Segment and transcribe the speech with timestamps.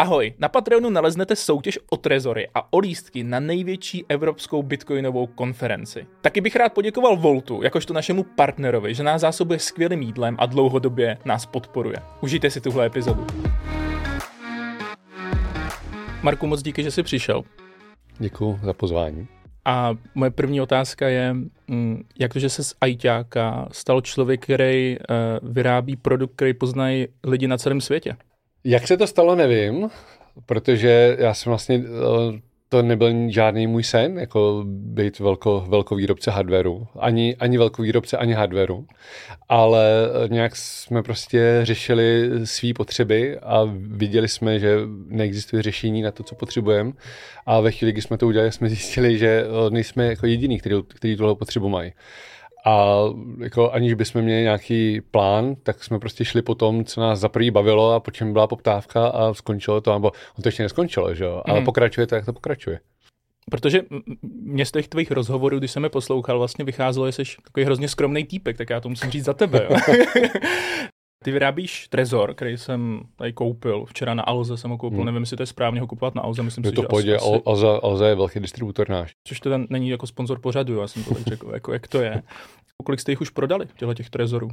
[0.00, 6.06] Ahoj, na Patreonu naleznete soutěž o trezory a o lístky na největší evropskou bitcoinovou konferenci.
[6.20, 11.18] Taky bych rád poděkoval Voltu, jakožto našemu partnerovi, že nás zásobuje skvělým jídlem a dlouhodobě
[11.24, 11.96] nás podporuje.
[12.20, 13.26] Užijte si tuhle epizodu.
[16.22, 17.42] Marku, moc díky, že jsi přišel.
[18.18, 19.28] Děkuji za pozvání.
[19.64, 21.34] A moje první otázka je,
[21.68, 27.08] mm, jak to, že se z ajťáka stal člověk, který uh, vyrábí produkt, který poznají
[27.24, 28.16] lidi na celém světě?
[28.64, 29.90] Jak se to stalo, nevím,
[30.46, 36.86] protože já jsem vlastně, eh, to nebyl žádný můj sen, jako být velko, velkovýrobce hardwareu.
[36.98, 38.86] Ani, ani velkovýrobce, ani hardwareu.
[39.48, 39.84] Ale
[40.28, 46.34] nějak jsme prostě řešili své potřeby a viděli jsme, že neexistuje řešení na to, co
[46.34, 46.92] potřebujeme.
[47.46, 50.74] A ve chvíli, kdy jsme to udělali, jsme zjistili, že eh, nejsme jako jediný, který,
[50.88, 51.92] který tohle potřebu mají.
[52.64, 52.96] A
[53.38, 57.28] jako aniž bychom měli nějaký plán, tak jsme prostě šli po tom, co nás za
[57.28, 61.14] prvý bavilo a po čem byla poptávka a skončilo to, nebo on to ještě neskončilo,
[61.14, 61.64] že jo, ale mm.
[61.64, 62.80] pokračuje to, jak to pokračuje.
[63.50, 63.82] Protože
[64.42, 67.88] mě z těch tvých rozhovorů, když jsem je poslouchal, vlastně vycházelo, že jsi takový hrozně
[67.88, 69.68] skromný týpek, tak já to musím říct za tebe.
[71.24, 73.84] Ty vyrábíš Trezor, který jsem tady koupil.
[73.84, 74.98] Včera na Alze jsem ho koupil.
[74.98, 75.06] Hmm.
[75.06, 76.42] Nevím, jestli to je správně ho kupovat na Alze.
[76.42, 79.12] Myslím je si, to že pojde, asi, Alze, Alze je velký distributor náš.
[79.28, 82.22] Což teda není jako sponzor pořadu, já jsem to tak řekl, jako jak to je.
[82.84, 84.50] Kolik jste jich už prodali, těchto těch Trezorů?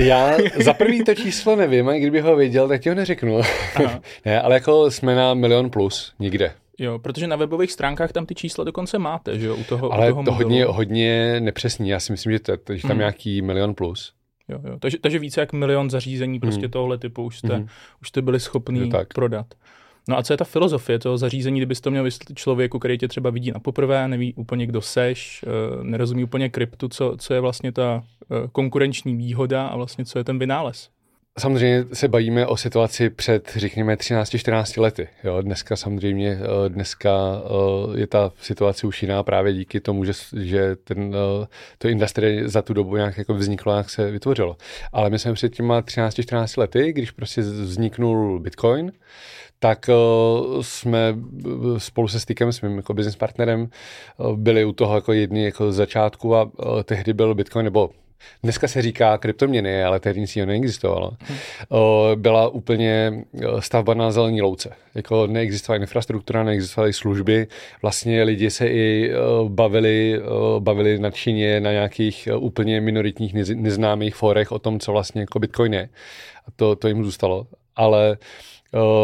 [0.00, 3.40] Já za prvý to číslo nevím, a kdyby ho věděl, tak ti ho neřeknu.
[4.24, 6.52] ne, ale jako jsme na milion plus, nikde.
[6.78, 10.12] Jo, protože na webových stránkách tam ty čísla dokonce máte, že jo, u toho Ale
[10.12, 12.98] u toho to hodně, hodně nepřesný, já si myslím, že, to, že tam hmm.
[12.98, 14.12] nějaký milion plus.
[14.52, 14.78] Jo, jo.
[14.78, 16.70] Takže, takže více jak milion zařízení prostě mm.
[16.70, 17.66] tohle typu už jste, mm.
[18.00, 19.46] už jste byli schopni prodat.
[20.08, 23.08] No a co je ta filozofie toho zařízení, kdybyste to měl vysvětlit člověku, který tě
[23.08, 27.40] třeba vidí na poprvé, neví úplně, kdo seš, eh, nerozumí úplně kryptu, co, co je
[27.40, 30.90] vlastně ta eh, konkurenční výhoda a vlastně co je ten vynález?
[31.38, 35.08] Samozřejmě se bavíme o situaci před, řekněme, 13-14 lety.
[35.24, 35.42] Jo?
[35.42, 40.76] Dneska samozřejmě, eh, dneska eh, je ta situace už jiná právě díky tomu, že, že
[40.76, 41.46] ten, eh,
[41.78, 44.56] to industrie za tu dobu nějak jako vzniklo, jak se vytvořilo.
[44.92, 48.92] Ale my jsme před těma 13-14 lety, když prostě vzniknul Bitcoin,
[49.58, 49.90] tak
[50.60, 51.14] jsme
[51.78, 53.68] spolu se Stykem, s mým jako business partnerem,
[54.34, 56.50] byli u toho jako jedni jako začátku a
[56.84, 57.90] tehdy byl Bitcoin, nebo
[58.42, 61.10] Dneska se říká kryptoměny, ale tehdy nic neexistovalo.
[61.20, 61.38] Hmm.
[62.14, 63.24] Byla úplně
[63.58, 64.72] stavba na zelený louce.
[64.94, 67.46] Jako neexistovala infrastruktura, neexistovaly služby.
[67.82, 69.12] Vlastně lidi se i
[69.48, 70.20] bavili,
[70.58, 75.88] bavili nadšeně na nějakých úplně minoritních neznámých forech o tom, co vlastně jako Bitcoin je.
[76.46, 77.46] A to, to jim zůstalo.
[77.76, 78.51] Ale Uh,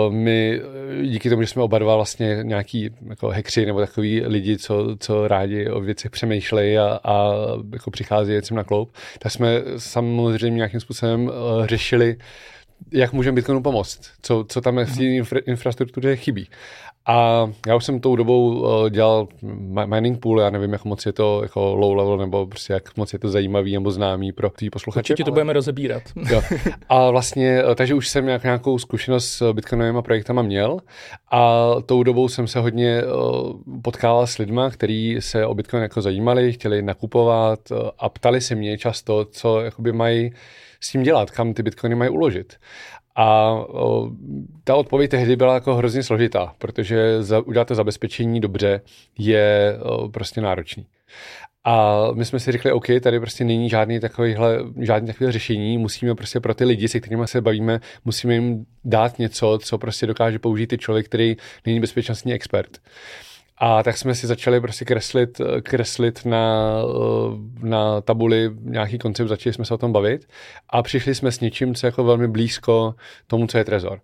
[0.09, 0.61] my
[1.03, 5.29] díky tomu, že jsme oba dva vlastně nějaký jako hekři nebo takový lidi, co, co
[5.29, 7.33] rádi o věcech přemýšlejí a, a
[7.73, 12.17] jako přichází věcem na kloup, tak jsme samozřejmě nějakým způsobem uh, řešili,
[12.93, 16.49] jak můžeme Bitcoinu pomoct, co, co tam v té infra, infrastruktuře chybí.
[17.09, 19.29] A já už jsem tou dobou uh, dělal
[19.85, 23.13] mining pool, já nevím, jak moc je to jako low level, nebo prostě jak moc
[23.13, 25.13] je to zajímavý nebo známý pro ty posluchače.
[25.13, 25.35] Určitě to ale...
[25.35, 26.03] budeme rozebírat.
[26.31, 26.43] jo.
[26.89, 30.79] A vlastně, uh, takže už jsem nějak, nějakou zkušenost s bitcoinovými projektama měl
[31.31, 33.53] a tou dobou jsem se hodně uh,
[33.83, 37.61] potkával s lidma, kteří se o bitcoin jako zajímali, chtěli nakupovat
[37.99, 40.33] a ptali se mě často, co jakoby mají
[40.81, 42.57] s tím dělat, kam ty bitcoiny mají uložit.
[43.21, 44.11] A o,
[44.65, 48.81] ta odpověď tehdy byla jako hrozně složitá, protože za, udělat to zabezpečení dobře
[49.19, 50.87] je o, prostě náročný.
[51.65, 56.15] A my jsme si řekli, OK, tady prostě není žádný takovýhle, žádný takové řešení, musíme
[56.15, 60.39] prostě pro ty lidi, se kterými se bavíme, musíme jim dát něco, co prostě dokáže
[60.39, 61.37] použít i člověk, který
[61.67, 62.79] není bezpečnostní expert.
[63.61, 66.73] A tak jsme si začali prostě kreslit, kreslit na,
[67.63, 70.29] na tabuli nějaký koncept, začali jsme se o tom bavit
[70.69, 72.95] a přišli jsme s něčím, co je jako velmi blízko
[73.27, 74.01] tomu, co je Trezor.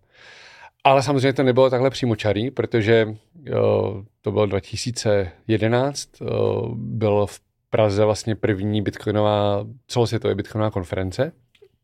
[0.85, 7.41] Ale samozřejmě to nebylo takhle přímočarý, protože jo, to bylo 2011, jo, bylo v
[7.71, 11.33] Praze vlastně první bitcoinová, celosvětová bitcoinová konference.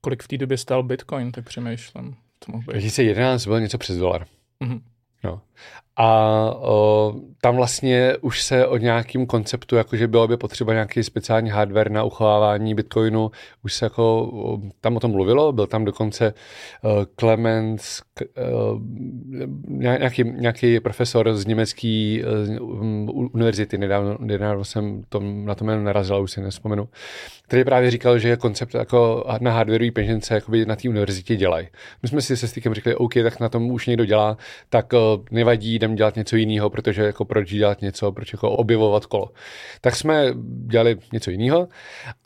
[0.00, 2.16] Kolik v té době stál bitcoin, tak přemýšlím.
[2.46, 4.26] 2011 bylo něco přes dolar.
[4.64, 4.80] Mm-hmm.
[5.24, 5.40] No.
[5.96, 11.50] A o, tam vlastně už se o nějakým konceptu, jakože bylo by potřeba nějaký speciální
[11.50, 13.30] hardware na uchovávání bitcoinu,
[13.64, 16.34] už se jako o, tam o tom mluvilo, byl tam dokonce
[16.82, 18.80] uh, Clemens, uh,
[19.68, 22.18] nějaký, nějaký profesor z německé
[22.70, 26.88] uh, univerzity, nedávno, nedávno jsem tom, na to jméno narazil, už si nespomenu,
[27.42, 31.68] který právě říkal, že koncept jako na hardwareový peněžence na té univerzitě dělají.
[32.02, 34.36] My jsme si se Stykem řekli, OK, tak na tom už někdo dělá,
[34.68, 34.92] tak
[35.30, 39.30] nevadí, jdem dělat něco jiného, protože jako proč dělat něco, proč jako objevovat kolo.
[39.80, 40.34] Tak jsme
[40.66, 41.68] dělali něco jiného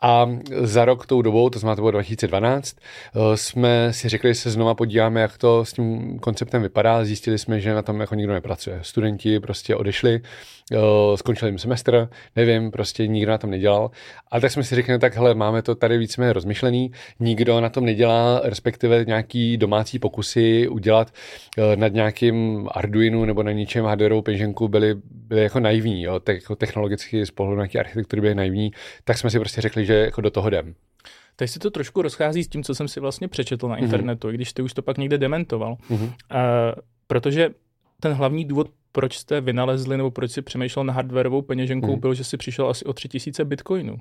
[0.02, 0.26] a
[0.60, 2.76] za rok tou dobou, to znamená to bylo 2012,
[3.14, 7.04] uh, jsme si řekli, že se znova podíváme, jak to s tím konceptem vypadá.
[7.04, 8.78] Zjistili jsme, že na tom jako nikdo nepracuje.
[8.82, 10.20] Studenti prostě odešli,
[11.14, 13.90] skončil jim semestr, nevím, prostě nikdo na tom nedělal.
[14.30, 17.68] A tak jsme si řekli, no tak hele, máme to tady víceméně rozmyšlený, nikdo na
[17.68, 21.12] tom nedělá, respektive nějaký domácí pokusy udělat
[21.58, 26.34] uh, nad nějakým Arduino nebo na ničem hardwareovou peněženku byly, byly jako naivní, jo, Te-
[26.34, 28.72] jako technologicky z pohledu nějaké architektury byly naivní,
[29.04, 30.74] tak jsme si prostě řekli, že jako do toho jdem.
[31.36, 33.84] Teď se to trošku rozchází s tím, co jsem si vlastně přečetl na mhm.
[33.84, 34.32] internetu, mm-hmm.
[34.32, 35.76] i když ty už to pak někde dementoval.
[35.90, 36.04] Mm-hmm.
[36.04, 36.10] Uh,
[37.06, 37.50] protože
[38.00, 42.00] ten hlavní důvod, proč jste vynalezli nebo proč si přemýšlel na hardwareovou peněženku, hmm.
[42.00, 43.96] byl, že si přišel asi o 3000 bitcoinů.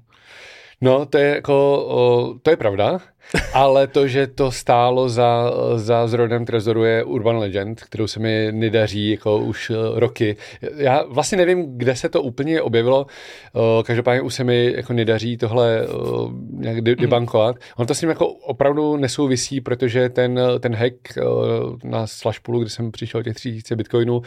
[0.83, 2.99] No, to je jako, o, to je pravda,
[3.53, 8.47] ale to, že to stálo za, za zrodem Trezoru je Urban Legend, kterou se mi
[8.51, 10.35] nedaří jako už e, roky.
[10.75, 13.05] Já vlastně nevím, kde se to úplně objevilo,
[13.53, 16.95] o, každopádně už se mi jako nedaří tohle o, nějak mhm.
[16.95, 17.55] debankovat.
[17.77, 20.95] On to s ním jako opravdu nesouvisí, protože ten, ten hack
[21.25, 21.45] o,
[21.83, 24.21] na Slashpoolu, kdy jsem přišel těch 3000 bitcoinů,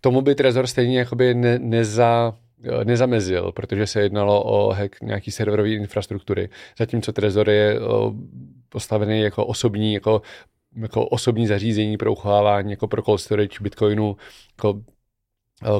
[0.00, 2.34] tomu by Trezor stejně jakoby ne, neza
[2.84, 6.48] nezamezil, protože se jednalo o hack nějaký serverové infrastruktury,
[6.78, 7.80] zatímco Trezor je eh,
[8.68, 10.22] postavený jako osobní, jako,
[10.76, 14.16] jako osobní zařízení pro uchovávání, jako pro cold storage Bitcoinu,
[14.56, 14.95] jako eh,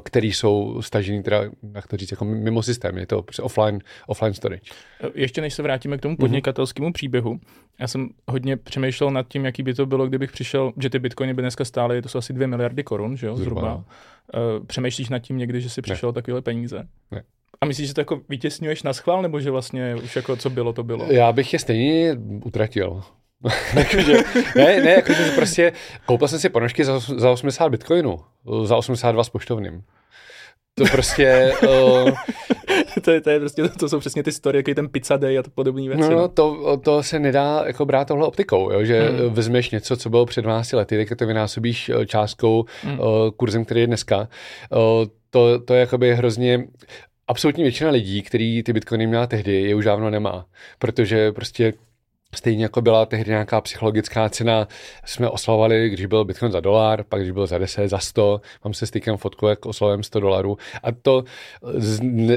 [0.05, 1.43] který jsou stažený teda,
[1.75, 4.71] jak to říct, jako mimo systém, je to offline, offline storage.
[5.15, 6.17] Ještě než se vrátíme k tomu mhm.
[6.17, 7.41] podnikatelskému příběhu,
[7.81, 11.35] já jsem hodně přemýšlel nad tím, jaký by to bylo, kdybych přišel, že ty bitcoiny
[11.35, 13.61] by dneska stály, to jsou asi 2 miliardy korun, že jo, zhruba.
[13.61, 13.77] zhruba.
[13.77, 16.13] Uh, přemýšlíš nad tím někdy, že si přišel ne.
[16.13, 16.89] takovéhle peníze?
[17.11, 17.23] Ne.
[17.61, 20.73] A myslíš, že to jako vytěsňuješ na schvál, nebo že vlastně už jako co bylo,
[20.73, 21.13] to bylo?
[21.13, 23.03] Já bych je stejně utratil.
[23.75, 24.17] jakože,
[24.57, 25.73] ne, ne, jakože prostě
[26.07, 28.21] koupil jsem si ponožky za, za 80 bitcoinů,
[28.65, 29.83] za 82 s poštovným.
[30.75, 31.53] To prostě...
[31.63, 32.11] uh,
[33.05, 35.43] to, je, to, je prostě, to jsou přesně ty story, jaký ten pizza day a
[35.43, 36.01] to podobné věci.
[36.01, 38.85] No, no to, to se nedá jako brát tohle optikou, jo?
[38.85, 39.35] že hmm.
[39.35, 43.01] vezmeš něco, co bylo před 12 lety, tak to vynásobíš eh, částkou, hmm.
[43.01, 43.07] uh,
[43.37, 44.19] kurzem, který je dneska.
[44.19, 46.65] Uh, to, to je jakoby hrozně
[47.29, 50.47] absolutní většina lidí, který ty bitcoiny měla tehdy, je už dávno nemá,
[50.79, 51.73] protože prostě
[52.37, 54.69] Stejně jako byla tehdy nějaká psychologická cena,
[55.05, 58.75] jsme oslavovali, když byl Bitcoin za dolar, pak když byl za 10, za 100, mám
[58.75, 60.59] se stykem fotku, jak oslavujeme 100 dolarů.
[60.83, 61.25] A to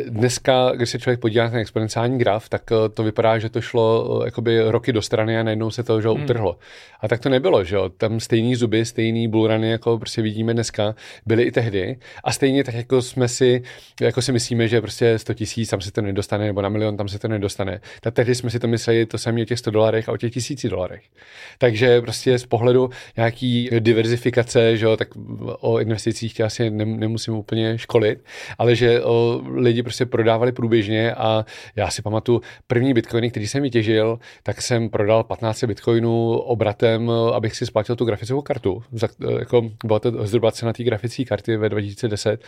[0.10, 4.20] dneska, když se člověk podívá na exponenciální graf, tak eh, to vypadá, že to šlo
[4.22, 6.24] eh, jakoby roky do strany a najednou se to že, hmm.
[6.24, 6.58] utrhlo.
[7.02, 7.90] A tak to nebylo, že jo.
[7.90, 10.96] Tam stejný zuby, stejný bullruny, jako prostě vidíme dneska,
[11.26, 11.98] byly i tehdy.
[12.24, 13.64] A stejně tak jako jsme si,
[14.02, 17.08] jako si myslíme, že prostě 100 tisíc tam se to nedostane, nebo na milion tam
[17.08, 17.82] se to nedostane.
[18.02, 20.34] Tak tehdy jsme si to mysleli, to samé o těch 100 dolarech a o těch
[20.34, 21.04] tisíci dolarech.
[21.58, 25.08] Takže prostě z pohledu nějaký diverzifikace, že jo, tak
[25.60, 28.20] o investicích tě asi nemusím úplně školit,
[28.58, 31.46] ale že o, lidi prostě prodávali průběžně a
[31.76, 37.56] já si pamatuju první bitcoiny, který jsem vytěžil, tak jsem prodal 15 bitcoinů obratem, abych
[37.56, 38.84] si splatil tu grafickou kartu.
[38.92, 39.08] Za,
[39.40, 42.44] jako, byla to zhruba cena té grafické karty ve 2010,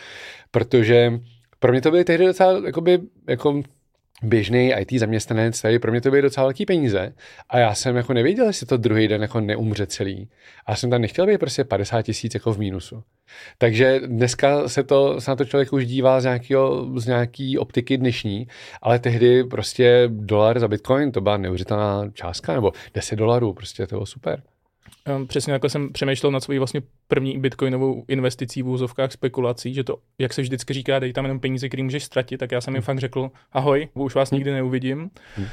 [0.50, 1.20] protože
[1.58, 2.98] pro mě to byly tehdy docela jakoby,
[3.28, 3.62] jako
[4.22, 7.12] běžný IT zaměstnanec, tady pro mě to byly docela velký peníze
[7.50, 10.28] a já jsem jako nevěděl, jestli to druhý den jako neumře celý.
[10.66, 13.02] A jsem tam nechtěl být prostě 50 tisíc jako v mínusu.
[13.58, 17.98] Takže dneska se, to, se na to člověk už dívá z, nějakého, z nějaký optiky
[17.98, 18.48] dnešní,
[18.82, 23.94] ale tehdy prostě dolar za bitcoin, to byla neuvěřitelná částka, nebo 10 dolarů, prostě to
[23.94, 24.42] bylo super.
[25.16, 29.84] Um, přesně jako jsem přemýšlel nad svojí vlastně první bitcoinovou investicí v úzovkách spekulací, že
[29.84, 32.74] to, jak se vždycky říká, dej tam jenom peníze, který můžeš ztratit, tak já jsem
[32.74, 32.84] jim hmm.
[32.84, 35.10] fakt řekl, ahoj, už vás nikdy neuvidím.
[35.36, 35.46] Hmm.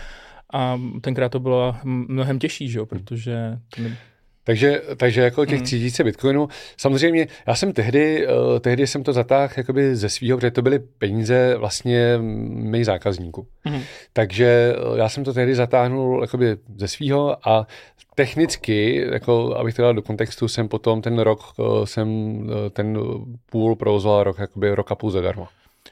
[0.54, 3.98] A tenkrát to bylo mnohem těžší, že jo, protože to ne...
[4.50, 6.06] Takže, takže jako těch 3000 mm.
[6.06, 10.62] bitcoinů, samozřejmě já jsem tehdy, uh, tehdy jsem to zatáhl jakoby ze svého, protože to
[10.62, 13.48] byly peníze vlastně mých zákazníků.
[13.66, 13.82] Mm.
[14.14, 17.68] Takže uh, já jsem to tehdy zatáhnul jakoby ze svého a
[18.16, 22.40] technicky, jako abych to dal do kontextu, jsem potom ten rok, uh, jsem
[22.74, 22.98] ten
[23.52, 25.48] půl provozoval rok, jakoby rok a půl zadarmo.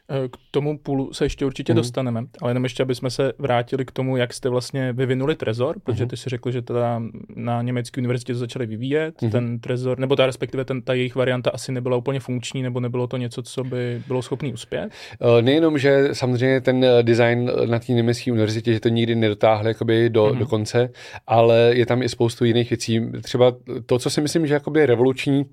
[0.08, 1.78] K tomu půlu se ještě určitě mm.
[1.78, 5.80] dostaneme, ale jenom ještě, aby jsme se vrátili k tomu, jak jste vlastně vyvinuli Trezor,
[5.84, 6.10] protože mhm.
[6.10, 7.02] ty si řekl, že teda
[7.36, 9.30] na německé univerzitě to začali vyvíjet, mm.
[9.30, 13.08] ten Trezor, nebo ta respektive ten, ta jejich varianta asi nebyla úplně funkční, nebo nebylo
[13.08, 14.90] to něco, co by bylo schopný uspět?
[15.22, 19.68] Eh, nejenom, že samozřejmě ten eh, design na té německé univerzitě, že to nikdy nedotáhli
[19.68, 20.40] jakoby do, mm.
[20.40, 20.90] do konce,
[21.28, 23.02] ale je tam i spoustu jiných věcí.
[23.22, 23.54] Třeba
[23.86, 25.46] to, co si myslím, že jakoby je revoluční,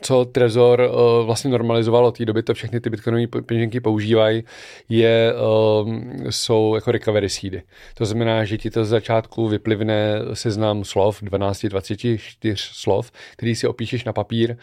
[0.00, 4.44] co Trezor uh, vlastně normalizoval od té doby, to všechny ty bitcoinové peněženky používají,
[4.88, 5.92] je, uh,
[6.30, 7.62] jsou jako recovery seedy.
[7.94, 13.66] To znamená, že ti to z začátku vyplivne seznam slov, 12, 24 slov, který si
[13.66, 14.56] opíšeš na papír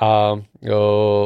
[0.00, 0.40] a uh,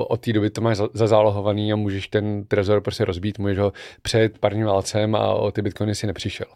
[0.09, 4.38] od té doby to máš zazálohovaný a můžeš ten Trezor prostě rozbít, můžeš ho před
[4.38, 6.47] parním válcem a o ty bitcoiny si nepřišel.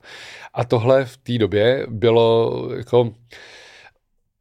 [0.54, 3.12] A tohle v té době bylo jako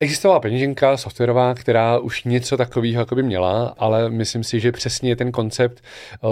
[0.03, 5.15] Existovala peněženka softwarová, která už něco takového jako by měla, ale myslím si, že přesně
[5.15, 5.83] ten koncept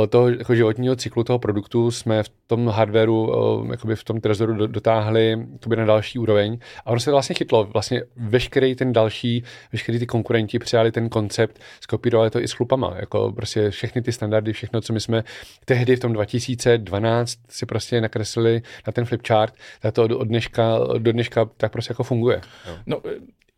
[0.04, 3.34] eh, toho jako životního cyklu toho produktu jsme v tom hardwareu,
[3.68, 6.58] eh, jakoby v tom trezoru dotáhli na další úroveň.
[6.86, 7.64] A ono se vlastně chytlo.
[7.64, 12.96] Vlastně veškerý ten další, veškerý ty konkurenti přijali ten koncept, skopírovali to i s chlupama.
[13.00, 15.24] Jako prostě všechny ty standardy, všechno, co my jsme
[15.66, 21.12] tehdy v tom 2012 si prostě nakreslili na ten flipchart, tak to od dneška, do
[21.12, 22.42] dneška tak prostě jako funguje.
[22.86, 23.02] No,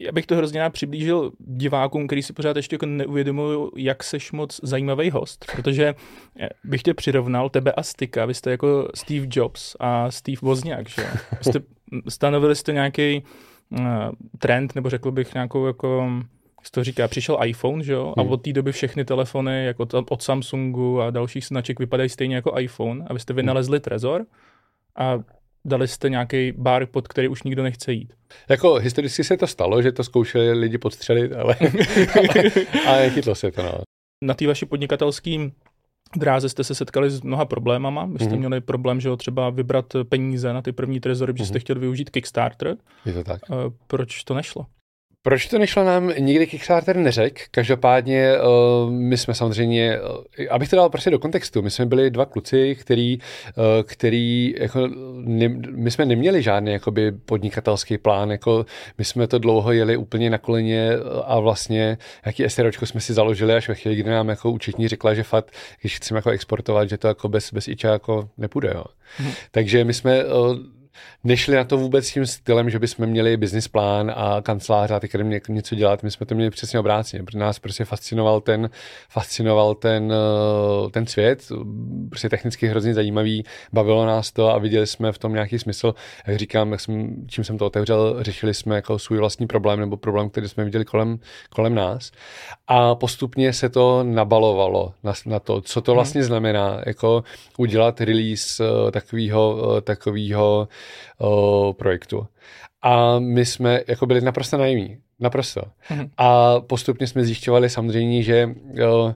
[0.04, 4.32] já bych to hrozně rád přiblížil divákům, který si pořád ještě jako neuvědomují, jak seš
[4.32, 5.96] moc zajímavý host, protože
[6.40, 10.90] eh, bych tě přirovnal, tebe a Styka, vy jste jako Steve Jobs a Steve Wozniak,
[10.90, 11.04] že
[11.42, 11.60] jste,
[12.10, 13.24] stanovili jste nějaký
[13.70, 13.80] uh,
[14.40, 16.10] trend, nebo řekl bych nějakou jako
[16.64, 18.32] jak to říká, přišel iPhone, že jo, a hmm.
[18.32, 23.06] od té doby všechny telefony jako od Samsungu a dalších značek vypadají stejně jako iPhone
[23.08, 24.26] a vy jste vynalezli Trezor
[24.96, 25.20] a
[25.66, 28.14] dali jste nějaký bar, pod který už nikdo nechce jít.
[28.50, 31.56] Jako historicky se to stalo, že to zkoušeli lidi podstřelit, ale,
[32.16, 32.52] ale,
[32.88, 33.64] ale chytlo se to.
[33.64, 33.74] No.
[34.24, 35.50] Na té vaší podnikatelské
[36.16, 38.06] dráze jste se setkali s mnoha problémama.
[38.06, 38.38] Vy jste mm-hmm.
[38.38, 41.46] měli problém, že třeba vybrat peníze na ty první trezory, mm-hmm.
[41.46, 42.78] jste chtěli využít Kickstarter.
[43.06, 43.42] Je to tak.
[43.88, 44.66] Proč to nešlo?
[45.26, 47.42] Proč to nešlo nám nikdy Kickstarter neřekl?
[47.52, 52.12] Každopádně uh, my jsme samozřejmě, uh, abych to dal prostě do kontextu, my jsme byli
[52.12, 58.66] dva kluci, který, uh, který jako, ne, my jsme neměli žádný jakoby podnikatelský plán, jako
[58.98, 60.92] my jsme to dlouho jeli úplně na koleně
[61.26, 65.14] a vlastně jaký SROčko jsme si založili až ve chvíli, kdy nám jako účetní řekla,
[65.14, 65.52] že fakt,
[65.82, 68.72] když chceme jako exportovat, že to jako bez, bez iča jako nepůjde.
[68.76, 68.84] Jo.
[69.18, 69.32] Hmm.
[69.52, 70.58] Takže my jsme uh,
[71.24, 75.14] nešli na to vůbec tím stylem, že bychom měli business plán a kancelář a teď
[75.14, 76.04] jdeme něco dělat.
[76.04, 78.70] My jsme to měli přesně obráceně, protože nás prostě fascinoval ten,
[79.10, 81.52] fascinoval ten, eh, ten svět,
[82.10, 85.96] prostě technicky hrozně zajímavý, bavilo nás to a viděli jsme v tom nějaký smysl.
[86.28, 89.98] Jak říkám, jak jsem, čím jsem to otevřel, řešili jsme jako svůj vlastní problém nebo
[89.98, 91.20] problém, který jsme viděli kolem,
[91.50, 92.12] kolem nás.
[92.68, 95.96] A postupně se to nabalovalo na, na to, co to mhm.
[95.96, 96.28] vlastně hmm.
[96.28, 97.24] znamená, jako
[97.58, 100.68] udělat release eh, takového, eh, takového
[101.20, 102.28] o, projektu.
[102.82, 104.98] A my jsme jako byli naprosto naivní.
[105.20, 105.62] Naprosto.
[105.62, 106.10] Mm-hmm.
[106.18, 108.50] A postupně jsme zjišťovali samozřejmě, že
[108.88, 109.16] o,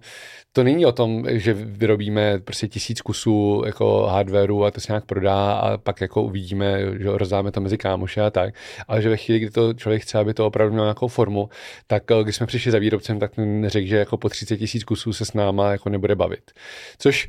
[0.58, 5.06] to není o tom, že vyrobíme prostě tisíc kusů jako hardwareu a to se nějak
[5.06, 8.56] prodá a pak jako uvidíme, že rozdáme to mezi kámoše a tak,
[8.88, 11.50] ale že ve chvíli, kdy to člověk chce, aby to opravdu mělo nějakou formu,
[11.88, 13.32] tak když jsme přišli za výrobcem, tak
[13.68, 16.52] řekl, že jako po 30 tisíc kusů se s náma jako nebude bavit.
[16.98, 17.28] Což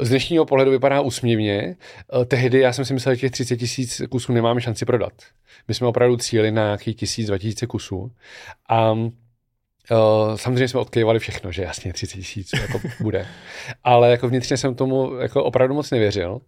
[0.00, 1.76] z dnešního pohledu vypadá úsměvně.
[2.20, 5.12] Eh, tehdy já jsem si myslel, že těch 30 tisíc kusů nemáme šanci prodat.
[5.68, 8.12] My jsme opravdu cíli na nějakých tisíc, dva tisíce kusů.
[8.68, 8.94] A
[9.90, 13.26] Uh, samozřejmě jsme odkejvali všechno, že jasně 30 tisíc jako bude.
[13.84, 16.40] Ale jako vnitřně jsem tomu jako opravdu moc nevěřil.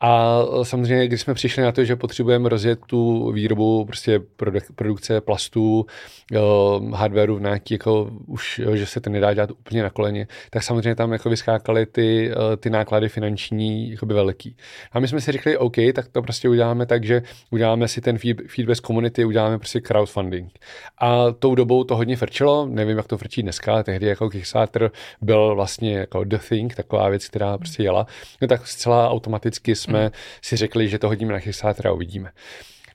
[0.00, 5.20] A samozřejmě, když jsme přišli na to, že potřebujeme rozjet tu výrobu prostě produk- produkce
[5.20, 5.86] plastů,
[6.32, 10.62] uh, hardwareu v nějaký, jako už, že se to nedá dělat úplně na koleně, tak
[10.62, 14.56] samozřejmě tam jako vyskákaly ty, ty náklady finanční jakoby velký.
[14.92, 18.18] A my jsme si řekli, OK, tak to prostě uděláme tak, že uděláme si ten
[18.18, 20.52] feed, feedback community, uděláme prostě crowdfunding.
[20.98, 24.90] A tou dobou to hodně frčilo, nevím, jak to frčí dneska, ale tehdy jako Kickstarter
[25.20, 28.06] byl vlastně jako the thing, taková věc, která prostě jela,
[28.42, 30.10] no tak zcela automaticky jsme mm.
[30.42, 32.30] si řekli, že to hodíme na Kickstarter a uvidíme.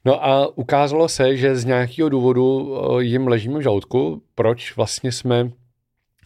[0.06, 5.12] No a ukázalo se, že z nějakého důvodu eh, jim ležíme v žaludku, proč vlastně
[5.12, 5.52] jsme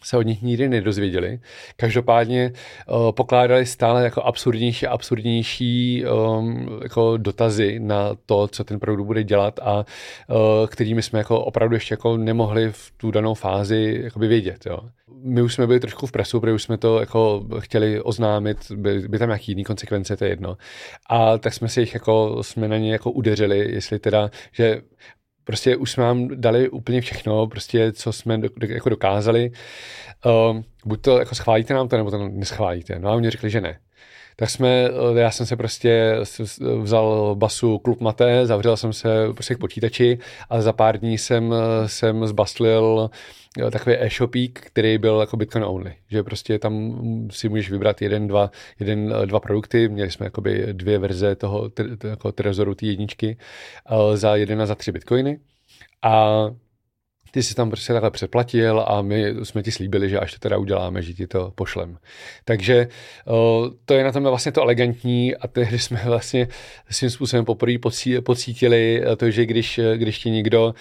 [0.06, 1.40] se od nich nikdy nedozvěděli.
[1.76, 2.52] Každopádně
[2.88, 9.06] uh, pokládali stále jako absurdnější a absurdnější um, jako dotazy na to, co ten produkt
[9.06, 14.00] bude dělat a uh, kterými jsme jako opravdu ještě jako nemohli v tu danou fázi
[14.04, 14.66] jakoby vědět.
[14.66, 14.78] Jo.
[15.22, 19.08] My už jsme byli trošku v presu, protože už jsme to jako chtěli oznámit, by,
[19.08, 20.56] by tam nějaký jiný konsekvence, to je jedno.
[21.10, 24.80] A tak jsme si jich jako, jsme na ně jako udeřili, jestli teda, že
[25.46, 29.50] prostě už jsme vám dali úplně všechno, prostě co jsme do, do, jako dokázali.
[30.26, 32.98] Uh, buď to jako schválíte nám to, nebo to neschválíte.
[32.98, 33.78] No a oni řekli, že ne.
[34.36, 36.16] Tak jsme, eh, já jsem se prostě
[36.82, 40.18] vzal basu klub Mate, zavřel jsem se prostě k počítači
[40.50, 43.10] a za pár dní jsem, eh, jsem zbastlil
[43.70, 46.98] takový e-shopík, který byl jako Bitcoin only, že prostě tam
[47.30, 48.50] si můžeš vybrat jeden, dva,
[48.80, 51.70] jeden, dva produkty, měli jsme jakoby dvě verze toho
[52.08, 53.36] jako trezoru té jedničky
[54.14, 55.38] za jeden a za tři bitcoiny.
[56.02, 56.46] A
[57.36, 60.58] ty jsi tam prostě takhle přeplatil a my jsme ti slíbili, že až to teda
[60.58, 61.98] uděláme, že ti to pošlem.
[62.44, 62.88] Takže
[63.84, 66.48] to je na tom vlastně to elegantní a tehdy jsme vlastně
[66.90, 67.72] svým způsobem poprvé
[68.24, 70.74] pocítili to, že když, když ti někdo,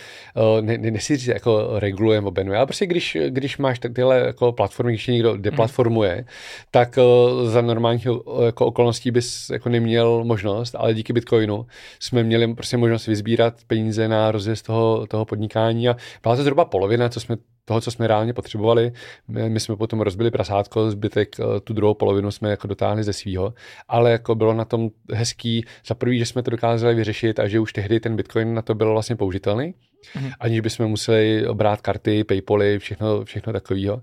[0.62, 4.52] ne, ne, nechci říct jako reguluje nebo benuje, ale prostě když, když máš tyhle jako
[4.52, 6.26] platformy, když ti někdo deplatformuje, mm.
[6.72, 7.00] tak
[7.44, 8.08] za normálních
[8.46, 11.66] jako okolností bys jako neměl možnost, ale díky Bitcoinu
[12.00, 16.66] jsme měli prostě možnost vyzbírat peníze na rozjezd toho, toho podnikání a byla to zhruba
[16.66, 18.92] polovina, co jsme toho, co jsme reálně potřebovali.
[19.28, 23.14] My, my jsme potom rozbili prasátko, zbytek eh, tu druhou polovinu jsme jako dotáhli ze
[23.14, 23.54] svýho,
[23.88, 27.60] ale jako bylo na tom hezký za prvý, že jsme to dokázali vyřešit a že
[27.60, 30.34] už tehdy ten Bitcoin na to byl vlastně použitelný, mm-hmm.
[30.40, 34.02] aniž bychom museli brát karty, Paypaly, všechno, všechno takového.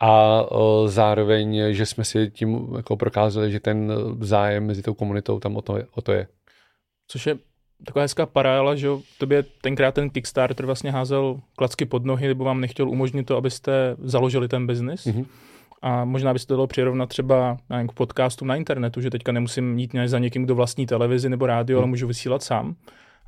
[0.00, 5.40] A o, zároveň, že jsme si tím jako prokázali, že ten zájem mezi tou komunitou
[5.40, 6.26] tam o to, o to je.
[7.08, 7.49] Což je
[7.84, 12.60] taková hezká paralela, že tobě tenkrát ten Kickstarter vlastně házel klacky pod nohy, nebo vám
[12.60, 15.06] nechtěl umožnit to, abyste založili ten biznis.
[15.06, 15.26] Mm-hmm.
[15.82, 19.32] A možná by se to dalo přirovnat třeba na k podcastu na internetu, že teďka
[19.32, 21.80] nemusím jít za někým, kdo vlastní televizi nebo rádio, mm.
[21.82, 22.74] ale můžu vysílat sám.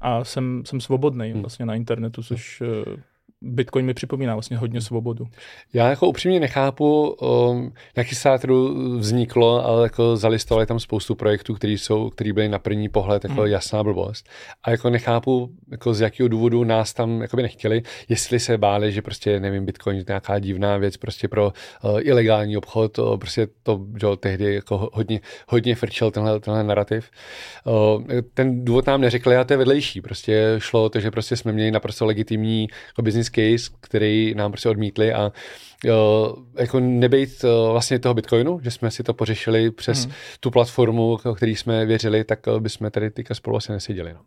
[0.00, 1.40] A jsem, jsem svobodný mm.
[1.40, 3.02] vlastně na internetu, což eh,
[3.44, 5.26] Bitcoin mi připomíná vlastně hodně svobodu.
[5.72, 11.72] Já jako upřímně nechápu, um, na Kickstarteru vzniklo, ale jako zalistovali tam spoustu projektů, které
[11.72, 13.50] jsou, které byly na první pohled jako hmm.
[13.50, 14.28] jasná blbost.
[14.62, 18.92] A jako nechápu, jako z jakého důvodu nás tam jako by nechtěli, jestli se báli,
[18.92, 21.52] že prostě, nevím, Bitcoin je nějaká divná věc prostě pro
[21.84, 27.10] uh, ilegální obchod, uh, prostě to, že tehdy jako hodně, hodně frčel tenhle, tenhle narrativ.
[27.64, 30.00] Uh, ten důvod nám neřekli a to je vedlejší.
[30.00, 34.52] Prostě šlo o to, že prostě jsme měli naprosto legitimní jako business case, který nám
[34.52, 35.32] prostě odmítli a
[35.84, 40.14] jo, jako nebejt vlastně toho Bitcoinu, že jsme si to pořešili přes hmm.
[40.40, 44.14] tu platformu, o který jsme věřili, tak bychom tady teďka spolu asi neseděli.
[44.14, 44.20] No.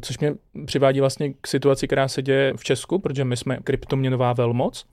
[0.00, 4.32] Což mě přivádí vlastně k situaci, která se děje v Česku, protože my jsme kryptoměnová
[4.32, 4.86] velmoc,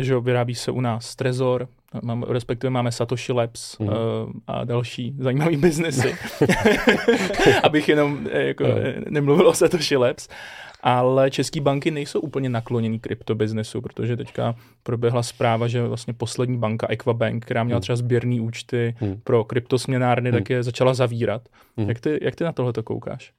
[0.00, 1.68] že vyrábí se u nás Trezor,
[2.02, 3.88] mám, respektive máme Satoshi Labs mm.
[3.88, 3.94] uh,
[4.46, 6.14] a další zajímavý biznesy.
[7.62, 8.74] Abych jenom jako, no.
[9.08, 10.28] nemluvil o Satoshi Labs
[10.82, 16.86] ale české banky nejsou úplně nakloněný kryptobiznesu, protože teďka proběhla zpráva, že vlastně poslední banka
[16.90, 17.82] Equabank, která měla hmm.
[17.82, 19.20] třeba sběrný účty hmm.
[19.24, 20.38] pro kryptosměnárny, hmm.
[20.38, 21.48] tak je začala zavírat.
[21.76, 21.88] Hmm.
[21.88, 23.32] Jak, ty, jak ty na tohle to koukáš?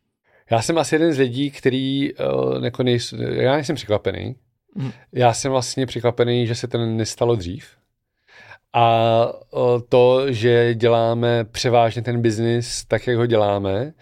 [0.52, 4.36] Já jsem asi jeden z lidí, který uh, jako nejsou, já nejsem překvapený.
[4.76, 4.92] Hmm.
[5.12, 7.68] Já jsem vlastně překvapený, že se to nestalo dřív.
[8.74, 9.34] A
[9.90, 13.94] to, že děláme převážně ten biznis tak, jak ho děláme,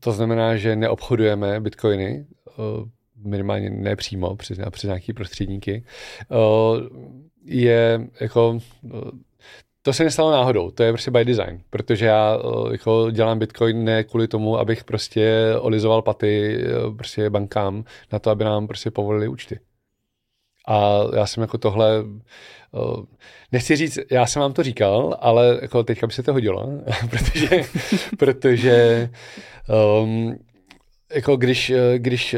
[0.00, 2.26] to znamená, že neobchodujeme bitcoiny,
[3.24, 5.84] minimálně nepřímo přes, přes nějaký prostředníky.
[7.44, 8.58] Je jako
[9.82, 12.38] to se nestalo náhodou, to je prostě by design, protože já
[12.72, 16.64] jako dělám Bitcoin ne kvůli tomu, abych prostě olizoval paty
[16.96, 19.58] prostě bankám na to, aby nám prostě povolili účty.
[20.66, 22.04] A já jsem jako tohle,
[23.52, 26.68] nechci říct, já jsem vám to říkal, ale jako teďka by se to hodilo,
[27.10, 27.62] protože,
[28.18, 29.08] protože
[30.02, 30.38] um,
[31.14, 32.36] jako když, když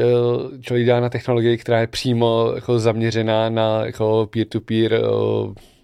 [0.61, 5.01] člověk dá na technologii, která je přímo jako zaměřená na jako peer-to-peer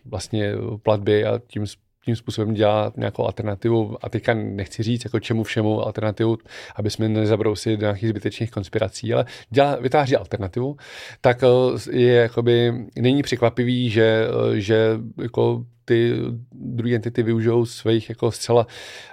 [0.06, 0.54] vlastně
[0.84, 1.68] platby a tím
[2.06, 6.38] tím způsobem dělá nějakou alternativu, a teďka nechci říct jako čemu všemu alternativu,
[6.76, 10.78] aby jsme nezabrousili do nějakých zbytečných konspirací, ale dělá, vytváří alternativu,
[11.22, 11.48] tak eh,
[11.98, 16.14] je jakoby, není překvapivý, že, eh, že jako ty
[16.52, 18.68] druhé entity využijou svých jako zcela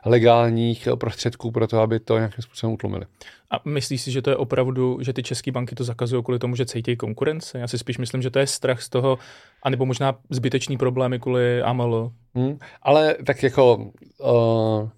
[0.04, 3.06] legálních prostředků pro to, aby to nějakým způsobem utlumili.
[3.52, 6.56] A myslíš si, že to je opravdu, že ty české banky to zakazují kvůli tomu,
[6.56, 7.58] že cítí konkurence?
[7.58, 9.18] Já si spíš myslím, že to je strach z toho,
[9.62, 12.12] anebo možná zbytečný problémy kvůli AML.
[12.34, 14.88] Hmm, ale tak jako uh,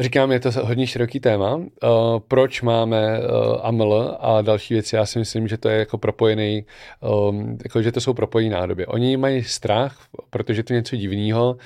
[0.00, 1.54] Říkám, je to hodně široký téma.
[1.54, 1.64] Uh,
[2.28, 4.96] proč máme uh, AML a další věci?
[4.96, 6.64] Já si myslím, že to je jako propojený,
[7.28, 8.86] um, jako, že to jsou propojené nádoby.
[8.86, 11.56] Oni mají strach, protože to je něco divného.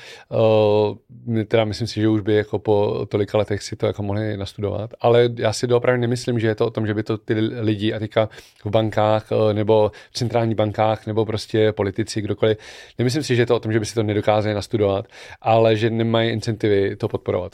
[1.26, 4.36] Uh, teda myslím si, že už by jako po tolika letech si to jako mohli
[4.36, 4.94] nastudovat.
[5.00, 7.92] Ale já si doopravdy nemyslím, že je to o tom, že by to ty lidi
[7.92, 8.28] a teďka
[8.64, 12.58] v bankách nebo v centrálních bankách nebo prostě politici, kdokoliv.
[12.98, 15.06] Nemyslím si, že je to o tom, že by si to nedokázali nastudovat,
[15.40, 17.52] ale že nemají incentivy to podporovat.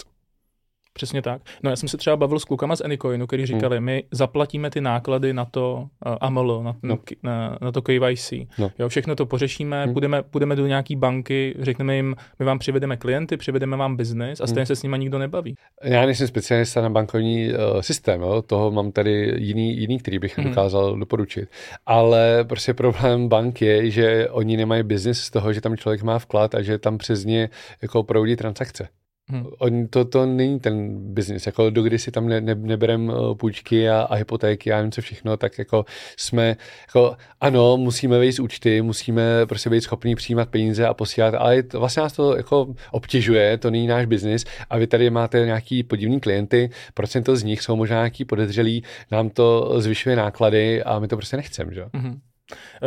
[0.98, 1.42] Přesně tak.
[1.62, 3.46] No já jsem se třeba bavil s klukama z Anycoinu, kteří hmm.
[3.46, 3.84] říkali, hmm.
[3.84, 6.98] my zaplatíme ty náklady na to uh, AML, na, no.
[7.22, 8.32] na, na to KYC.
[8.58, 8.70] No.
[8.78, 9.92] Jo, všechno to pořešíme, hmm.
[9.92, 14.46] půjdeme, půjdeme do nějaký banky, řekneme jim, my vám přivedeme klienty, přivedeme vám biznis a
[14.46, 14.66] stejně hmm.
[14.66, 15.54] se s nimi nikdo nebaví.
[15.82, 18.42] Já nejsem specialista na bankovní uh, systém, jo?
[18.42, 20.48] toho mám tady jiný, jiný, který bych hmm.
[20.48, 21.48] dokázal doporučit.
[21.87, 26.18] Ale prostě problém bank je, že oni nemají biznis z toho, že tam člověk má
[26.18, 27.48] vklad a že tam přes ně
[27.82, 28.88] jako proudí transakce.
[29.30, 29.46] Hmm.
[29.58, 31.46] On, to, to není ten biznis.
[31.46, 34.92] Jako do kdy si tam ne, ne, neberem eh, půjčky a, a hypotéky a nevím
[34.92, 35.84] co všechno, tak jako
[36.16, 41.34] jsme, jako ano, musíme vejít z účty, musíme prostě být schopní přijímat peníze a posílat,
[41.34, 45.46] ale to, vlastně nás to jako obtěžuje, to není náš biznis a vy tady máte
[45.46, 50.98] nějaký podivní klienty, procento z nich jsou možná nějaký podezřelí, nám to zvyšuje náklady a
[50.98, 51.84] my to prostě nechceme, že?
[51.94, 52.20] Hmm.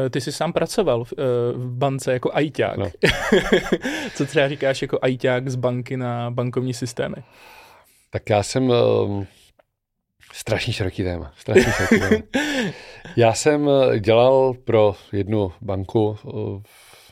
[0.06, 2.78] Eh, ty jsi sám pracoval v, eh, v bance jako ajťák.
[2.78, 2.92] No.
[4.16, 7.16] Co třeba říkáš jako ajťák z banky na bankovní systémy?
[8.10, 9.28] Tak já jsem um,
[10.34, 11.32] strašně široký téma.
[11.38, 12.24] Strašně široký téma.
[13.16, 16.18] Já jsem eh, dělal pro jednu banku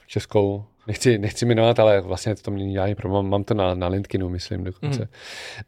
[0.08, 4.30] českou, nechci, nechci jmenovat, ale vlastně to není žádný problém, mám to na, na LinkedInu,
[4.30, 5.10] myslím dokonce.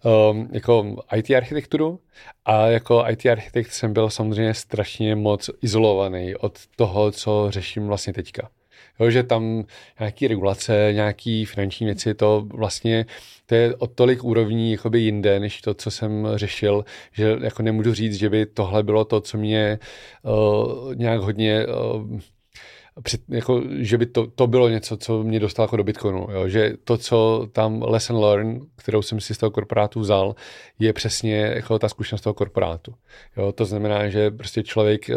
[0.04, 0.12] Mm.
[0.12, 2.00] Um, jako IT architekturu
[2.46, 8.14] a jako IT architekt jsem byl samozřejmě strašně moc izolovaný od toho, co řeším vlastně
[8.14, 8.50] teďka.
[9.00, 9.64] Jo, že tam
[10.00, 13.06] nějaký regulace, nějaký finanční věci, to vlastně
[13.46, 17.94] to je o tolik úrovní jakoby jinde, než to, co jsem řešil, že jako nemůžu
[17.94, 19.80] říct, že by tohle bylo to, co mě
[20.24, 22.20] uh, nějak hodně uh,
[23.04, 26.28] před, jako, že by to, to bylo něco, co mě dostalo jako do Bitcoinu.
[26.32, 26.48] Jo?
[26.48, 30.36] Že to, co tam lesson learn, kterou jsem si z toho korporátu vzal,
[30.80, 32.94] je přesně jako ta zkušenost toho korporátu.
[33.38, 33.52] Jo?
[33.52, 35.16] To znamená, že prostě člověk, eh,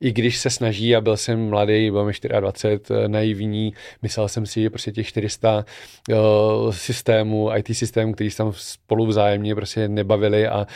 [0.00, 4.46] i když se snaží, a byl jsem mladý, byl mi 24, eh, naivní, myslel jsem
[4.46, 5.64] si, že prostě těch 400
[6.10, 10.66] uh, eh, systémů, IT systémů, který se tam spolu vzájemně prostě nebavili a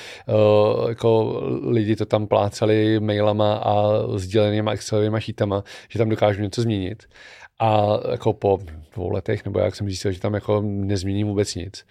[0.88, 7.04] jako lidi to tam plácali mailama a sdělenýma Excelovými šítama, že tam dokážu něco změnit.
[7.58, 8.58] A jako po
[8.94, 11.84] dvou letech, nebo jak jsem zjistil, že tam jako nezměním vůbec nic.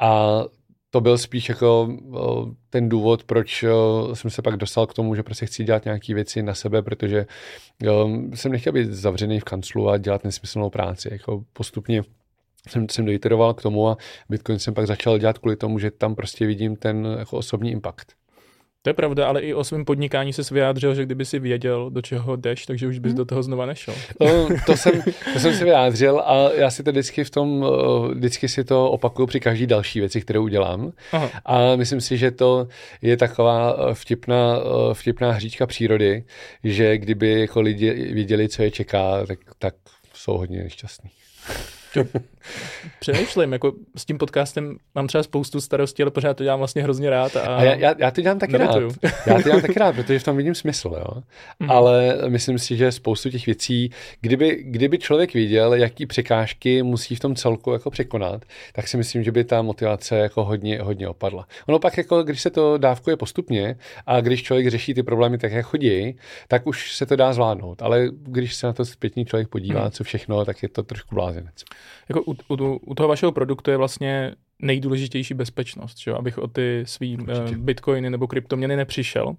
[0.00, 0.40] A
[0.90, 1.88] to byl spíš jako
[2.70, 3.64] ten důvod, proč
[4.14, 7.26] jsem se pak dostal k tomu, že prostě chci dělat nějaké věci na sebe, protože
[8.34, 11.08] jsem nechtěl být zavřený v kanclu a dělat nesmyslnou práci.
[11.12, 12.02] Jako postupně
[12.68, 13.96] jsem, jsem doiteroval k tomu a
[14.28, 18.06] Bitcoin jsem pak začal dělat kvůli tomu, že tam prostě vidím ten jako osobní impact.
[18.84, 22.02] To je pravda, ale i o svém podnikání se vyjádřil, že kdyby si věděl, do
[22.02, 23.16] čeho jdeš, takže už bys hmm.
[23.16, 23.94] do toho znova nešel.
[24.20, 28.14] No, to, jsem, to jsem si vyjádřil a já si to vždycky v tom, eh,
[28.14, 30.92] vždycky si to opakuju při každý další věci, kterou udělám.
[31.12, 31.30] Aha.
[31.44, 32.68] A myslím si, že to
[33.02, 36.24] je taková eh, vtipná, eh, vtipná hříčka přírody,
[36.64, 39.74] že kdyby jako lidi věděli, co je čeká, tak, tak
[40.14, 41.10] jsou hodně nešťastní.
[43.00, 47.10] Přemýšlím, jako s tím podcastem mám třeba spoustu starostí, ale pořád to dělám vlastně hrozně
[47.10, 47.36] rád.
[47.36, 48.90] A, a já, já, já, to dělám taky medituju.
[49.02, 49.12] rád.
[49.26, 51.22] Já to dělám taky rád, protože v tom vidím smysl, jo.
[51.60, 51.70] Mm.
[51.70, 57.20] Ale myslím si, že spoustu těch věcí, kdyby, kdyby člověk viděl, jaký překážky musí v
[57.20, 61.46] tom celku jako překonat, tak si myslím, že by ta motivace jako hodně, hodně opadla.
[61.68, 63.76] Ono pak, jako, když se to dávkuje postupně
[64.06, 66.16] a když člověk řeší ty problémy tak, jak chodí,
[66.48, 67.82] tak už se to dá zvládnout.
[67.82, 69.90] Ale když se na to zpětný člověk podívá, mm.
[69.90, 71.64] co všechno, tak je to trošku blázinec.
[72.08, 76.12] Jako u, u, u toho vašeho produktu je vlastně nejdůležitější bezpečnost, že?
[76.12, 79.34] abych o ty svý uh, bitcoiny nebo kryptoměny nepřišel.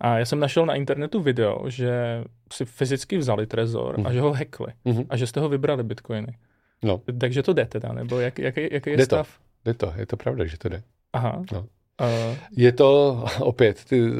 [0.00, 4.06] A já jsem našel na internetu video, že si fyzicky vzali trezor mm.
[4.06, 4.14] a mhm.
[4.14, 5.06] že ho hackli mm-hmm.
[5.08, 6.34] a že jste ho vybrali bitcoiny.
[6.82, 7.00] No.
[7.20, 9.28] Takže to jde teda, nebo jak, jak, jaký je jde stav?
[9.28, 9.70] To.
[9.70, 10.82] Jde to, je to pravda, že to jde.
[11.12, 11.42] Aha.
[11.52, 11.60] No.
[11.60, 12.36] Uh...
[12.56, 14.10] Je to, opět, ty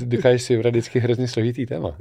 [0.00, 1.96] dokážeš si vždycky hrozně složitý téma.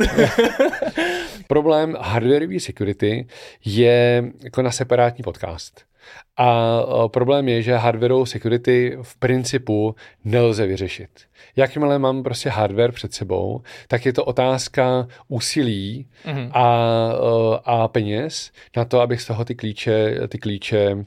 [1.47, 3.27] Problém hardwareové security
[3.65, 5.81] je jako na separátní podcast.
[6.37, 11.09] A problém je, že hardwareovou security v principu nelze vyřešit.
[11.55, 16.49] Jakmile mám prostě hardware před sebou, tak je to otázka úsilí mm-hmm.
[16.53, 16.65] a,
[17.65, 21.05] a peněz na to, abych z toho ty klíče, ty klíče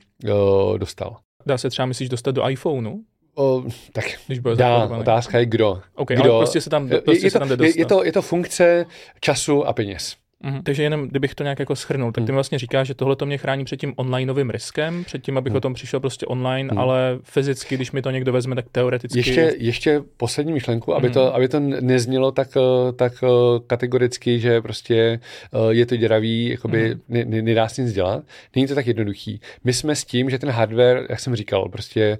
[0.76, 1.16] dostal.
[1.46, 3.00] Dá se třeba, myslíš, dostat do iPhoneu?
[3.34, 5.82] O, tak Když dá, otázka je kdo.
[5.94, 6.32] Okay, kdo.
[6.32, 8.86] Ale prostě se tam, prostě je, se tam jde je, je, to, je to funkce
[9.20, 10.16] času a peněz.
[10.44, 10.62] Mm-hmm.
[10.62, 12.36] Takže jenom, kdybych to nějak jako schrnul, tak ty mm.
[12.36, 15.56] vlastně říká, že tohle to mě chrání před tím onlineovým riskem, před tím, abych mm.
[15.56, 16.78] o tom přišel prostě online, mm.
[16.78, 19.18] ale fyzicky, když mi to někdo vezme, tak teoreticky.
[19.18, 21.14] Ještě, ještě poslední myšlenku, aby, mm.
[21.14, 23.28] to, aby to neznělo tak, eh, tak eh,
[23.66, 27.00] kategoricky, že prostě eh, je to děravý, jakoby mm.
[27.08, 28.24] ne, ne, nedá se nic dělat.
[28.54, 29.40] Není to tak jednoduchý.
[29.64, 32.18] My jsme s tím, že ten hardware, jak jsem říkal, prostě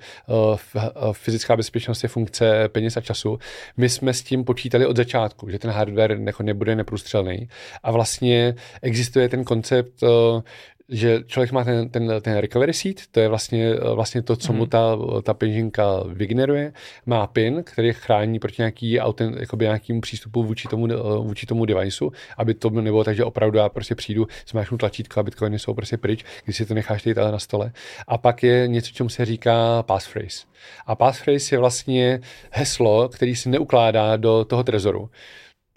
[1.13, 3.39] fyzická bezpečnost je funkce peněz a času.
[3.77, 7.49] My jsme s tím počítali od začátku, že ten hardware jako nebude neprůstřelný.
[7.83, 10.43] A vlastně vlastně existuje ten koncept, eh,
[10.89, 14.53] že člověk má ten, ten, ten recovery seed, to je vlastně, eh, vlastně to, co
[14.53, 14.71] mu mhm.
[14.71, 16.73] ta, ta peněženka vygeneruje,
[17.07, 21.65] má PIN, který chrání proti nějaký, autent, jakoby nějakým přístupu vůči tomu, eh, vůči tomu
[21.65, 25.75] deviceu, aby to nebylo tak, že opravdu já prostě přijdu, smášnu tlačítko a bitcoiny jsou
[25.75, 27.73] prostě pryč, když si to necháš tady na stole.
[28.07, 30.47] A pak je něco, čemu se říká passphrase.
[30.87, 35.11] A passphrase je vlastně heslo, který se neukládá do toho trezoru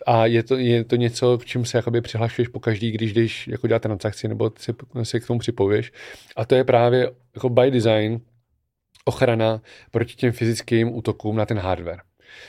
[0.06, 3.48] a je to, je to něco, k čemu se jakoby přihlašuješ po každý, když jdeš
[3.48, 5.92] jako dělat transakci nebo si, si k tomu připovíš.
[6.36, 8.22] A to je právě jako by design
[9.06, 9.62] ochrana
[9.92, 12.00] proti těm fyzickým útokům na ten hardware.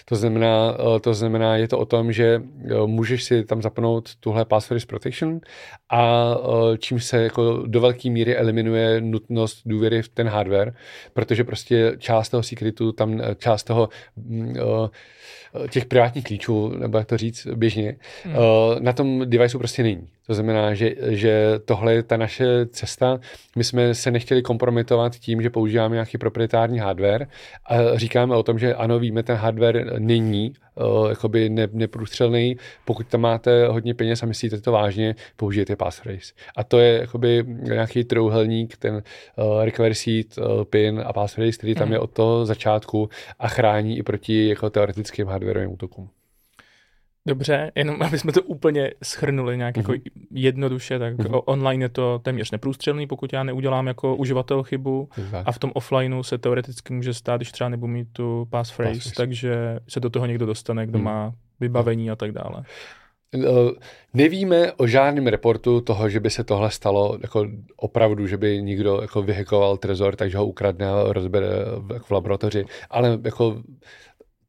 [0.04, 4.14] To znamená, eh, to znamená, je to o tom, že eh, můžeš si tam zapnout
[4.14, 5.40] tuhle password protection
[5.90, 10.74] a eh, čím se jako do velké míry eliminuje nutnost důvěry v ten hardware,
[11.12, 14.54] protože prostě část toho secretu, tam část toho mm,
[15.70, 18.34] těch privátních klíčů, nebo jak to říct běžně, hmm.
[18.78, 20.08] na tom deviceu prostě není.
[20.26, 23.20] To znamená, že, že tohle je ta naše cesta.
[23.56, 27.26] My jsme se nechtěli kompromitovat tím, že používáme nějaký proprietární hardware
[27.66, 32.56] a říkáme o tom, že ano, víme, ten hardware není uh, jakoby ne, neprůstřelný.
[32.84, 36.32] Pokud tam máte hodně peněz a myslíte to vážně, použijete passphrase.
[36.56, 41.74] A to je jakoby nějaký trouhelník, ten uh, recovery seed, uh, pin a passphrase, který
[41.74, 41.92] tam mm.
[41.92, 43.08] je od toho začátku
[43.38, 44.70] a chrání i proti jako
[45.12, 46.10] teoretickým hardwareovým útokům.
[47.26, 49.78] Dobře, jenom aby jsme to úplně schrnuli nějak mm-hmm.
[49.78, 50.26] jako mhm.
[50.30, 51.42] jednoduše, tak mm-hmm.
[51.44, 55.42] online je to téměř neprůstřelný, pokud já neudělám jako uživatel chybu mm-hmm.
[55.46, 59.12] a v tom offlineu se teoreticky může stát, když třeba nebudu mít tu passphrase, pass
[59.12, 61.04] takže se do toho někdo dostane, kdo mm.
[61.04, 62.64] má vybavení a tak dále.
[63.34, 63.70] Eh,
[64.14, 67.46] nevíme o žádném reportu toho, že by se tohle stalo jako
[67.76, 71.48] opravdu, že by někdo jako vyhekoval trezor, takže ho ukradne a rozbere
[71.78, 73.62] v, v laboratoři, ale jako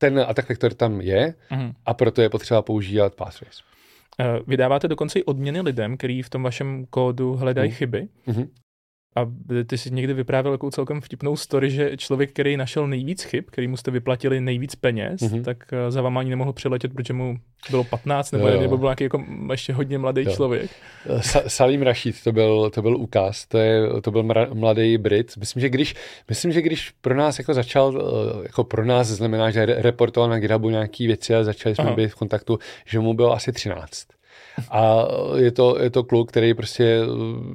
[0.04, 1.74] ten attack vector tam je mm-hmm.
[1.86, 3.64] a proto je potřeba používat passphrase.
[4.20, 7.76] Eh, vydáváte dokonce i odměny lidem, kteří v tom vašem kódu hledají mm.
[7.76, 8.08] chyby.
[8.28, 8.48] Mm-hmm.
[9.16, 9.32] A
[9.68, 13.68] ty jsi někdy vyprávěl takovou celkem vtipnou story, že člověk, který našel nejvíc chyb, který
[13.68, 15.44] mu jste vyplatili nejvíc peněz, mm-hmm.
[15.44, 17.38] tak eh, za váma ani nemohl přiletět, protože mu
[17.70, 20.32] bylo 15 nebo, jo, nebo byl nějaký jako ještě hodně mladý jo.
[20.32, 20.72] člověk.
[21.06, 24.98] Eh, Sa- Salim Rashid, to byl, to byl úkaz, to, je, to byl mra- mladý
[24.98, 25.38] Brit.
[25.38, 25.96] Myslím, že když,
[26.30, 30.40] myslím, že když pro nás jako začal, eh, jako pro nás znamená, že reportoval na
[30.40, 31.96] GitHubu nějaký věci a začali jsme Aha.
[31.96, 34.08] být v kontaktu, že mu bylo asi 13.
[34.72, 37.00] A je to, je to kluk, který prostě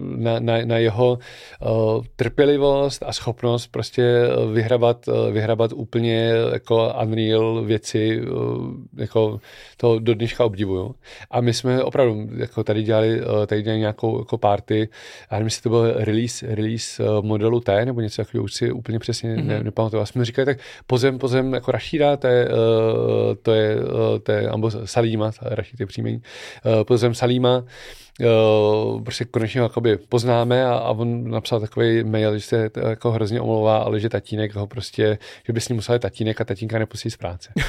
[0.01, 1.19] na, na, na jeho
[1.61, 9.41] uh, trpělivost a schopnost prostě vyhrabat, uh, vyhrabat úplně jako unreal věci, uh, jako
[9.77, 10.95] to do dneška obdivuju.
[11.31, 14.89] A my jsme opravdu jako tady dělali, uh, tady dělali nějakou jako party,
[15.31, 18.99] a nevím, jestli to byl release, release modelu T nebo něco takového, už si úplně
[18.99, 19.47] přesně mm-hmm.
[19.47, 20.03] ne, nepamatuju.
[20.03, 22.55] A jsme říkali, tak pozem, pozem jako Rašída, to je, uh,
[23.43, 26.23] to je, uh, to je Ambo Salíma, Rašíd je příjmení,
[26.89, 27.65] pozvem Salíma,
[28.21, 33.41] Uh, prostě konečně jakoby poznáme a, a on napsal takový mail, že se jako hrozně
[33.41, 37.11] omlouvá, ale že tatínek ho prostě, že by s ním musel tatínek a tatínka nepustí
[37.11, 37.53] z práce.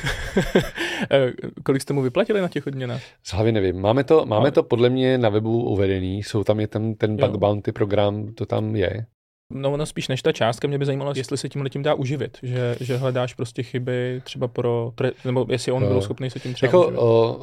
[1.11, 1.31] Eh,
[1.63, 3.01] kolik jste mu vyplatili na těch odměnách?
[3.23, 3.81] Z hlavy nevím.
[3.81, 7.35] Máme to, máme to podle mě na webu uvedený, jsou tam je tam ten bug
[7.35, 9.05] bounty program, to tam je.
[9.53, 12.37] No ono spíš než ta částka, mě by zajímalo, jestli se tím letím dá uživit,
[12.43, 14.91] že, že hledáš prostě chyby třeba pro,
[15.25, 15.89] nebo jestli on no.
[15.89, 16.99] byl schopný se tím třeba jako, uživit.
[16.99, 17.41] O,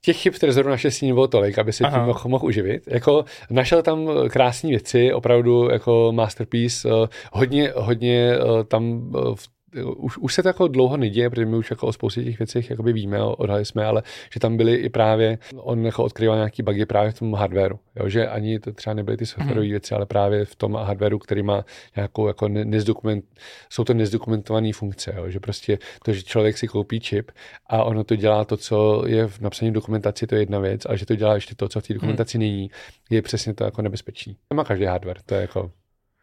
[0.00, 2.82] těch chyb v Trezoru naštěstí nebylo tolik, aby se tím mohl, mohl uživit.
[2.86, 6.88] Jako našel tam krásné věci, opravdu jako masterpiece,
[7.32, 8.32] hodně, hodně
[8.68, 9.48] tam v
[9.96, 12.70] už, už se to jako dlouho neděje, protože my už jako o spoustě těch věcech
[12.70, 14.02] jakoby víme, odhali jsme, ale
[14.32, 18.08] že tam byly i právě, on jako odkryval nějaký bugy právě v tom hardwareu, jo,
[18.08, 19.70] že ani to třeba nebyly ty softwarové mm.
[19.70, 21.64] věci, ale právě v tom hardwareu, který má
[21.96, 23.24] nějakou jako nezdokument,
[23.70, 27.30] jsou to nezdokumentované funkce, jo, že prostě to, že člověk si koupí čip
[27.66, 30.98] a ono to dělá to, co je v napsané dokumentaci, to je jedna věc, ale
[30.98, 32.40] že to dělá ještě to, co v té dokumentaci mm.
[32.40, 32.70] není,
[33.10, 34.36] je přesně to jako nebezpečí.
[34.48, 35.70] To má každý hardware, to je jako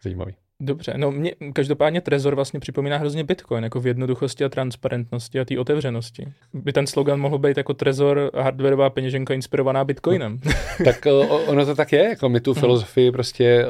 [0.04, 0.36] zajímavý.
[0.60, 5.46] Dobře, no mě každopádně Trezor vlastně připomíná hrozně Bitcoin, jako v jednoduchosti a transparentnosti a
[5.46, 6.28] té otevřenosti.
[6.54, 10.40] By ten slogan mohl být jako Trezor hardwareová peněženka inspirovaná Bitcoinem.
[10.46, 10.52] No,
[10.86, 11.08] tak
[11.48, 12.60] ono to tak je, jako my tu mhm.
[12.60, 13.66] filozofii prostě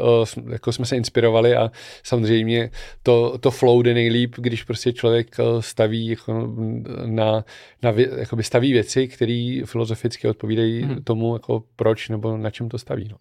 [0.49, 1.71] jako jsme se inspirovali a
[2.03, 2.71] samozřejmě
[3.03, 6.53] to, to flow jde nejlíp, když prostě člověk staví jako
[7.05, 7.45] na,
[7.83, 11.03] na jakoby staví věci, které filozoficky odpovídají hmm.
[11.03, 13.07] tomu, jako proč nebo na čem to staví.
[13.11, 13.17] No.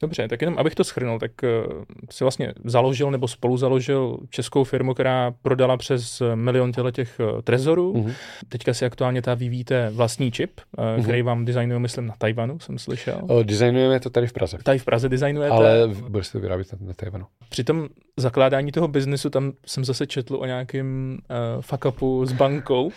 [0.00, 4.64] Dobře, tak jenom abych to schrnul, tak uh, si vlastně založil nebo spolu založil českou
[4.64, 7.92] firmu, která prodala přes milion těch uh, trezorů.
[7.92, 8.14] Uh-huh.
[8.48, 11.02] Teďka si aktuálně ta vyvíjíte vlastní čip, uh, uh-huh.
[11.02, 13.20] který vám designuje, myslím, na Tajvanu, jsem slyšel.
[13.28, 14.58] O, designujeme to tady v Praze.
[14.62, 15.56] Tady v Praze designujete.
[15.56, 17.26] Ale bude se to vyrábět na, na Tajvanu.
[17.48, 21.18] Při tom zakládání toho biznesu tam jsem zase četl o nějakém
[21.56, 22.90] uh, fuck upu s bankou,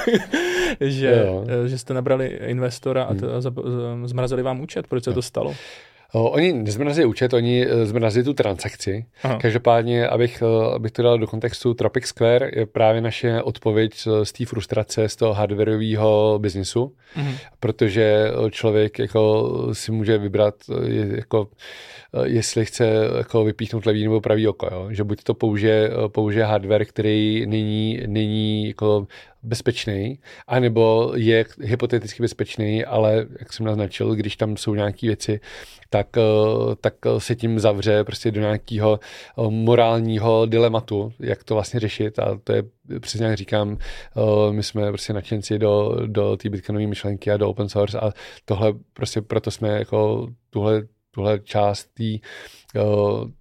[0.80, 1.26] že,
[1.66, 4.04] že jste nabrali investora a, to, hmm.
[4.04, 4.86] a zmrazili vám účet.
[4.86, 5.54] Proč se to stalo?
[6.16, 9.06] Oni nezmrazí účet, oni eh, zmrazí tu transakci.
[9.22, 9.38] Aha.
[9.38, 14.32] Každopádně, abych, eh, abych to dal do kontextu, Tropic Square je právě naše odpověď z
[14.32, 17.34] té frustrace z toho hardwareového biznisu, mhm.
[17.60, 20.54] protože člověk jako si může vybrat
[21.14, 21.48] jako
[22.24, 24.88] jestli chce jako vypíchnout levý nebo pravý oko, jo?
[24.90, 29.06] že buď to použije, použije hardware, který není, není jako
[29.46, 35.40] bezpečný, anebo je hypoteticky bezpečný, ale jak jsem naznačil, když tam jsou nějaké věci,
[35.90, 36.22] tak, eh,
[36.80, 42.18] tak se tím zavře prostě do nějakého eh, morálního dilematu, jak to vlastně řešit.
[42.18, 42.62] A to je
[43.00, 47.50] přesně jak říkám, eh, my jsme prostě nadšenci do, do té bitcoinové myšlenky a do
[47.50, 48.12] open source a
[48.44, 50.82] tohle prostě proto jsme jako tuhle,
[51.16, 52.18] tuhle část té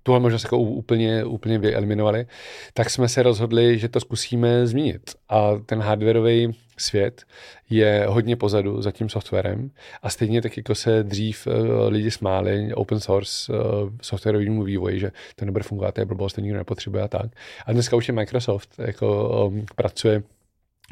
[0.03, 2.25] tuhle možnost jako úplně, úplně vyeliminovali,
[2.73, 5.11] tak jsme se rozhodli, že to zkusíme změnit.
[5.29, 7.23] A ten hardwareový svět
[7.69, 11.53] je hodně pozadu za tím softwarem a stejně tak jako se dřív uh,
[11.87, 16.41] lidi smáli open source uh, softwarovému vývoji, že to nebude fungovat, to je blbost, to
[16.41, 17.31] nikdo nepotřebuje a tak.
[17.65, 20.23] A dneska už je Microsoft jako um, pracuje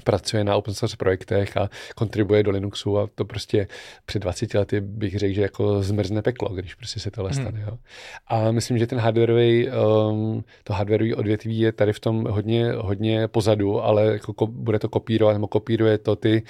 [0.03, 3.67] pracuje na open source projektech a kontribuje do Linuxu a to prostě
[4.06, 7.41] před 20 lety bych řekl, že jako zmrzne peklo, když prostě se tohle hmm.
[7.41, 7.65] stane.
[7.67, 7.77] Jo.
[8.27, 13.27] A myslím, že ten hardwareový, um, to hardwareový odvětví je tady v tom hodně, hodně
[13.27, 16.43] pozadu, ale jako ko, bude to kopírovat, nebo kopíruje to ty,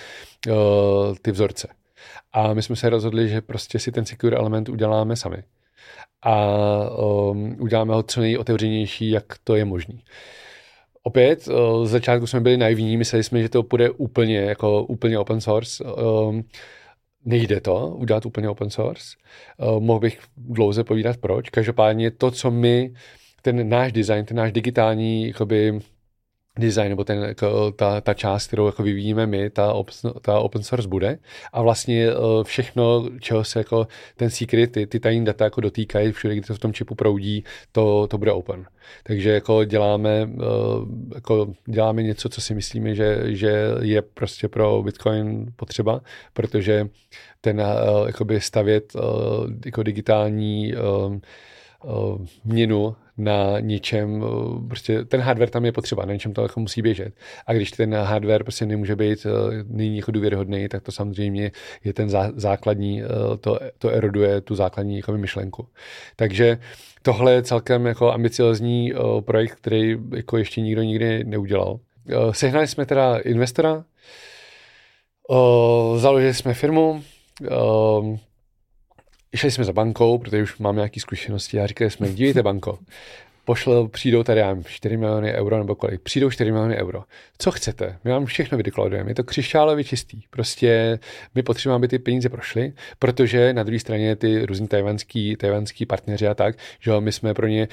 [0.48, 1.68] uh, ty vzorce.
[2.34, 5.44] A my jsme se rozhodli, že prostě si ten secure element uděláme sami.
[6.22, 6.56] A
[6.90, 10.04] um, uděláme ho co nejotevřenější, jak to je možný.
[11.06, 11.42] Opět,
[11.84, 15.84] z začátku jsme byli naivní, mysleli jsme, že to bude úplně, jako úplně open source.
[15.84, 16.44] Um,
[17.26, 19.18] nejde to udělat úplně open source.
[19.58, 21.50] Uh, mohl bych dlouze povídat proč.
[21.50, 22.94] Každopádně to, co my,
[23.42, 25.80] ten náš design, ten náš digitální jakoby,
[26.60, 29.74] design, nebo ten, jako, ta, ta část, kterou jako vyvíjíme my, ta,
[30.22, 31.20] ta open source bude.
[31.54, 36.12] A vlastně eh, všechno, čeho se jako ten secret, ty, ty tajní data jako dotýkají,
[36.12, 38.66] všude, kde to v tom čipu proudí, to, to bude open.
[39.04, 40.46] Takže jako děláme, eh,
[41.16, 46.02] jako děláme něco, co si myslíme, že, že je prostě pro Bitcoin potřeba,
[46.34, 46.88] protože
[47.42, 47.66] ten eh,
[48.08, 48.94] jakoby stavět
[49.66, 50.74] jako digitální
[52.44, 56.82] měnu na něčem, eh, prostě ten hardware tam je potřeba, na něčem to jako musí
[56.82, 57.14] běžet.
[57.48, 61.52] A když ten hardware prostě nemůže být, eh, není jako důvěryhodný, tak to samozřejmě
[61.84, 63.08] je ten základní, eh,
[63.40, 65.68] to, to eroduje tu základní jako myšlenku.
[66.16, 66.58] Takže
[67.02, 68.94] tohle je celkem jako ambiciozní
[69.26, 71.80] projekt, který jako ještě nikdo nikdy neudělal.
[72.32, 73.84] Sehnali jsme teda investora,
[75.96, 77.04] založili jsme firmu,
[79.36, 82.80] šli jsme za bankou, protože už máme nějaké zkušenosti a říkali jsme, dívejte banko,
[83.46, 87.04] pošle, přijdou tady, já 4 miliony euro nebo kolik, přijdou 4 miliony euro.
[87.38, 87.98] Co chcete?
[88.04, 89.12] My vám všechno vydeklarujeme.
[89.12, 90.22] Je to křišťálově čistý.
[90.30, 91.00] Prostě
[91.36, 96.28] my potřebujeme, aby ty peníze prošly, protože na druhé straně ty různí tajvanský, tajvanský partneři
[96.28, 97.68] a tak, že my jsme pro ně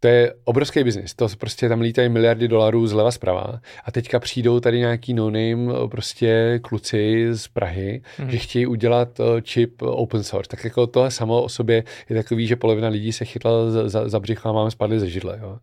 [0.00, 1.14] to je obrovský biznis.
[1.14, 6.60] To prostě tam lítají miliardy dolarů zleva zprava a teďka přijdou tady nějaký no-name prostě
[6.62, 8.30] kluci z Prahy, mm.
[8.30, 10.48] že chtějí udělat eh, čip open source.
[10.50, 14.08] Tak jako tohle samo o sobě je takový, že polovina lidí se chytla za, za,
[14.08, 15.38] za břicho a máme spadli ze židle.
[15.42, 15.58] Jo.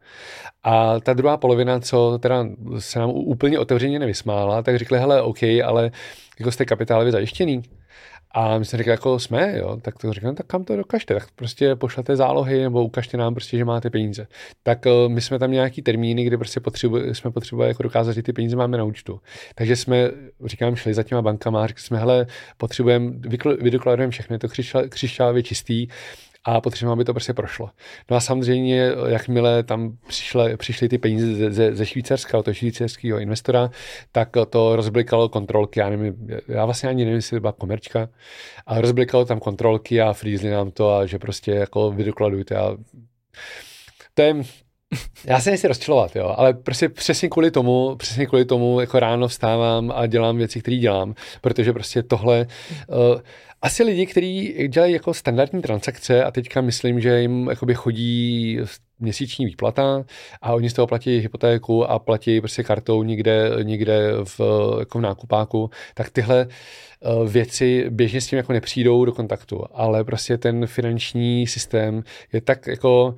[0.63, 2.45] A ta druhá polovina, co teda
[2.79, 5.91] se nám úplně otevřeně nevysmála, tak řekli, hele, OK, ale
[6.39, 7.61] jako jste kapitálově zajištěný.
[8.33, 11.31] A my jsme řekli, jako jsme, jo, tak to říkám, tak kam to dokažte, tak
[11.31, 14.27] prostě pošlete zálohy nebo ukažte nám prostě, že máte peníze.
[14.63, 18.23] Tak uh, my jsme tam nějaký termíny, kde prostě potřebu, jsme potřebovali jako dokázat, že
[18.23, 19.21] ty peníze máme na účtu.
[19.55, 20.11] Takže jsme,
[20.45, 23.11] říkám, šli za těma bankama a řekli jsme, hele, potřebujeme,
[23.61, 24.47] vydokladujeme všechno, je to
[24.89, 25.87] křišťálově čistý,
[26.43, 27.69] a potřebujeme, aby to prostě prošlo.
[28.11, 33.19] No a samozřejmě, jakmile tam přišly, přišly ty peníze ze, ze, ze Švýcarska, od švýcarského
[33.19, 33.69] investora,
[34.11, 38.09] tak to rozblikalo kontrolky, já nevím, já vlastně ani nevím, jestli byla komerčka,
[38.65, 42.77] a rozblikalo tam kontrolky a frýzli nám to a že prostě jako vydokladujte a
[44.13, 44.35] to je,
[45.25, 49.27] já se nechci rozčilovat, jo, ale prostě přesně kvůli tomu, přesně kvůli tomu jako ráno
[49.27, 52.47] vstávám a dělám věci, které dělám, protože prostě tohle,
[52.87, 53.21] uh,
[53.63, 58.59] asi lidi, kteří dělají jako standardní transakce a teďka myslím, že jim chodí
[58.99, 60.05] měsíční výplata
[60.41, 64.39] a oni z toho platí hypotéku a platí prostě kartou někde, někde v,
[64.79, 70.03] jako v nákupáku, tak tyhle uh, věci běžně s tím jako nepřijdou do kontaktu, ale
[70.03, 73.15] prostě ten finanční systém je tak jako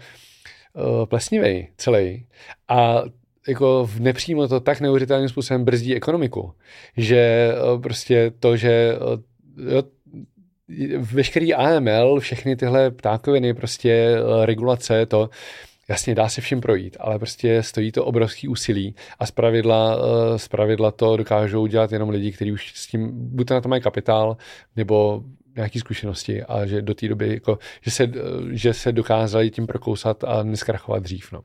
[0.73, 2.25] uh, plesnivý celý
[2.67, 3.01] a
[3.47, 6.53] jako v nepřímo to tak neuvěřitelným způsobem brzdí ekonomiku,
[6.97, 8.97] že uh, prostě to, že
[9.69, 9.83] jo,
[10.97, 15.29] veškerý AML, všechny tyhle ptákoviny, prostě eh, regulace, to
[15.89, 20.91] jasně dá se všem projít, ale prostě stojí to obrovský úsilí a zpravidla, eh, zpravidla
[20.91, 24.37] to dokážou dělat jenom lidi, kteří už s tím, buď na to mají kapitál,
[24.75, 25.23] nebo
[25.55, 28.11] nějaké zkušenosti a že do té doby, jako, že, se,
[28.51, 31.31] že se dokázali tím prokousat a neskrachovat dřív.
[31.31, 31.41] No.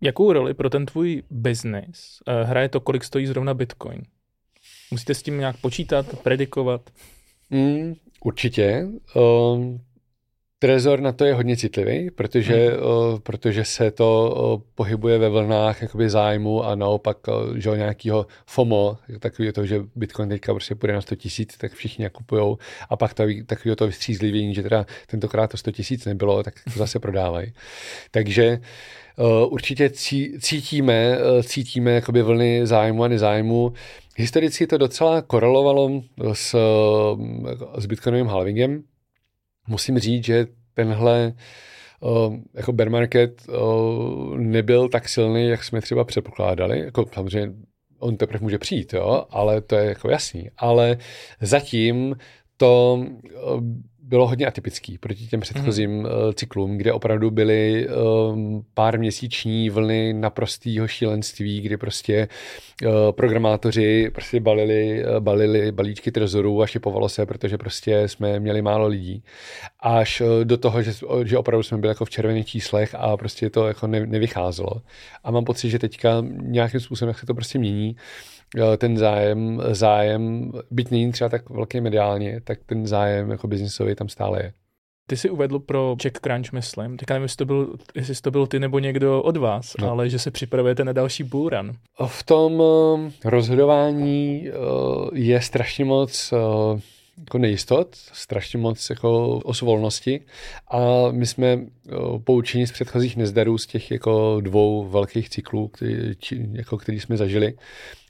[0.00, 4.02] Jakou roli pro ten tvůj biznis eh, hraje to, kolik stojí zrovna Bitcoin?
[4.90, 6.90] Musíte s tím nějak počítat, predikovat?
[7.50, 8.86] Mm, Určitě.
[9.14, 9.80] Um,
[10.58, 12.78] Trezor na to je hodně citlivý, protože, hmm.
[12.82, 18.26] o, protože se to o, pohybuje ve vlnách jakoby zájmu a naopak o, že nějakého
[18.46, 22.58] FOMO, takový to, že Bitcoin teďka prostě půjde na 100 tisíc, tak všichni nakupujou
[22.90, 26.78] a pak to, takový to vystřízlivění, že teda tentokrát to 100 tisíc nebylo, tak to
[26.78, 27.52] zase prodávají.
[28.10, 28.60] Takže
[29.18, 29.90] Uh, určitě
[30.40, 33.72] cítíme, uh, cítíme jakoby vlny zájmu a nezájmu.
[34.16, 36.02] Historicky to docela korelovalo
[36.32, 36.56] s,
[37.78, 38.82] s bitcoinovým halvingem,
[39.68, 41.32] musím říct, že tenhle
[42.00, 46.80] uh, jako bear market uh, nebyl tak silný, jak jsme třeba předpokládali.
[46.80, 47.54] Jako samozřejmě
[47.98, 50.50] on teprve může přijít, jo, ale to je jako jasný.
[50.56, 50.96] Ale
[51.40, 52.16] zatím
[52.56, 53.60] to uh,
[54.08, 56.06] bylo hodně atypický proti těm předchozím mm.
[56.34, 62.28] cyklům, kde opravdu byly um, pár měsíční vlny naprostého šílenství, kdy prostě
[62.82, 68.62] uh, programátoři prostě balili, uh, balili balíčky trezorů a šipovalo se, protože prostě jsme měli
[68.62, 69.22] málo lidí.
[69.80, 70.92] Až uh, do toho, že,
[71.24, 74.82] že opravdu jsme byli jako v červených číslech a prostě to jako ne, nevycházelo.
[75.24, 77.96] A mám pocit, že teďka nějakým způsobem, jak se to prostě mění,
[78.78, 84.08] ten zájem, zájem, byť není třeba tak velký mediálně, tak ten zájem jako biznisový tam
[84.08, 84.52] stále je.
[85.06, 88.46] Ty jsi uvedl pro Check Crunch, myslím, teďka nevím, jestli to, byl, jestli to byl
[88.46, 89.90] ty nebo někdo od vás, no.
[89.90, 91.72] ale že se připravujete na další bullrun.
[92.06, 96.80] V tom uh, rozhodování uh, je strašně moc uh,
[97.18, 100.20] jako nejistot, strašně moc jako osvolnosti
[100.70, 100.80] a
[101.10, 101.60] my jsme
[102.24, 106.14] poučeni z předchozích nezdarů z těch jako dvou velkých cyklů, který,
[106.52, 107.54] jako který jsme zažili,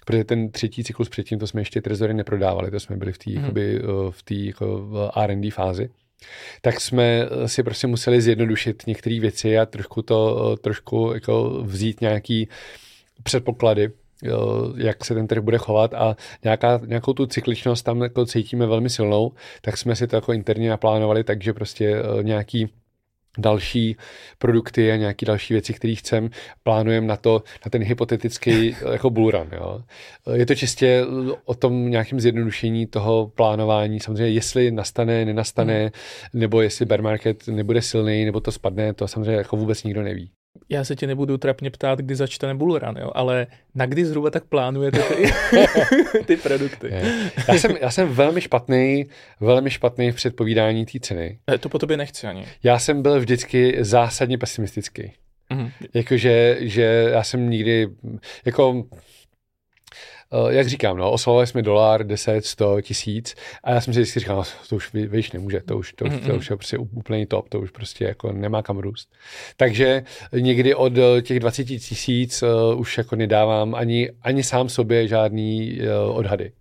[0.05, 3.31] protože ten třetí cyklus předtím, to jsme ještě trezory neprodávali, to jsme byli v té
[3.31, 3.55] hmm.
[4.11, 5.91] v té jako R&D fázi
[6.61, 12.49] tak jsme si prostě museli zjednodušit některé věci a trošku to, trošku jako vzít nějaký
[13.23, 13.91] předpoklady,
[14.77, 18.91] jak se ten trh bude chovat a nějaká, nějakou tu cykličnost tam jako cítíme velmi
[18.91, 22.71] silnou, tak jsme si to jako interně naplánovali, takže prostě nějaký
[23.39, 23.97] další
[24.39, 26.31] produkty a nějaké další věci, které chcem,
[26.63, 29.49] plánujeme na to, na ten hypotetický jako bullrun.
[29.53, 29.81] Jo.
[30.33, 31.05] Je to čistě
[31.45, 34.01] o tom nějakém zjednodušení toho plánování.
[34.01, 35.91] Samozřejmě, jestli nastane, nenastane, hmm.
[36.35, 40.31] nebo jestli bear market nebude silný, nebo to spadne, to samozřejmě jako vůbec nikdo neví
[40.69, 44.45] já se tě nebudu trapně ptát, kdy začne bullrun, jo, ale na kdy zhruba tak
[44.45, 45.33] plánujete ty,
[46.27, 46.93] ty produkty?
[47.49, 49.07] Já jsem, já jsem velmi špatný,
[49.41, 51.39] velmi špatný v předpovídání té ceny.
[51.61, 52.47] To po tobě nechci ani.
[52.63, 55.13] Já jsem byl vždycky zásadně pesimistický.
[55.51, 55.71] Mm-hmm.
[55.95, 57.89] Jakože, že já jsem nikdy,
[58.45, 58.85] jako
[60.49, 64.37] jak říkám, no, oslovovali jsme dolar, 10, 100, tisíc a já jsem si vždycky říkal,
[64.37, 67.49] no, to už víš, nemůže, to už, to, už, to už je prostě úplný top,
[67.49, 69.09] to už prostě jako nemá kam růst.
[69.57, 75.09] Takže někdy od eh, těch 20 tisíc uh, už jako nedávám ani, ani sám sobě
[75.09, 76.53] žádný uh, odhady.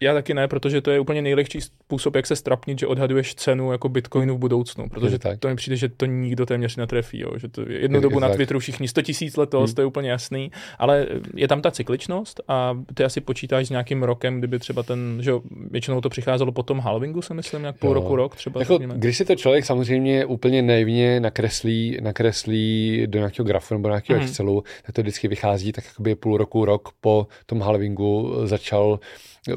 [0.00, 3.72] Já taky ne, protože to je úplně nejlehčí způsob, jak se strapnit, že odhaduješ cenu
[3.72, 5.38] jako Bitcoinu v budoucnu, protože tak.
[5.38, 7.20] to mi přijde, že to nikdo téměř netrefí.
[7.20, 7.38] Jo.
[7.38, 9.74] Že to jednu dobu na Twitteru všichni 100 tisíc letos, hmm.
[9.74, 14.02] to je úplně jasný, ale je tam ta cykličnost a ty asi počítáš s nějakým
[14.02, 15.32] rokem, kdyby třeba ten, že
[15.70, 17.94] většinou to přicházelo po tom halvingu, se myslím, nějak půl jo.
[17.94, 18.60] roku, rok třeba.
[18.60, 24.18] Jako, když si to člověk samozřejmě úplně naivně nakreslí, nakreslí do nějakého grafu nebo nějakého
[24.18, 24.28] hmm.
[24.28, 28.98] Excelu, tak to vždycky vychází tak jakoby půl roku, rok po tom halvingu začal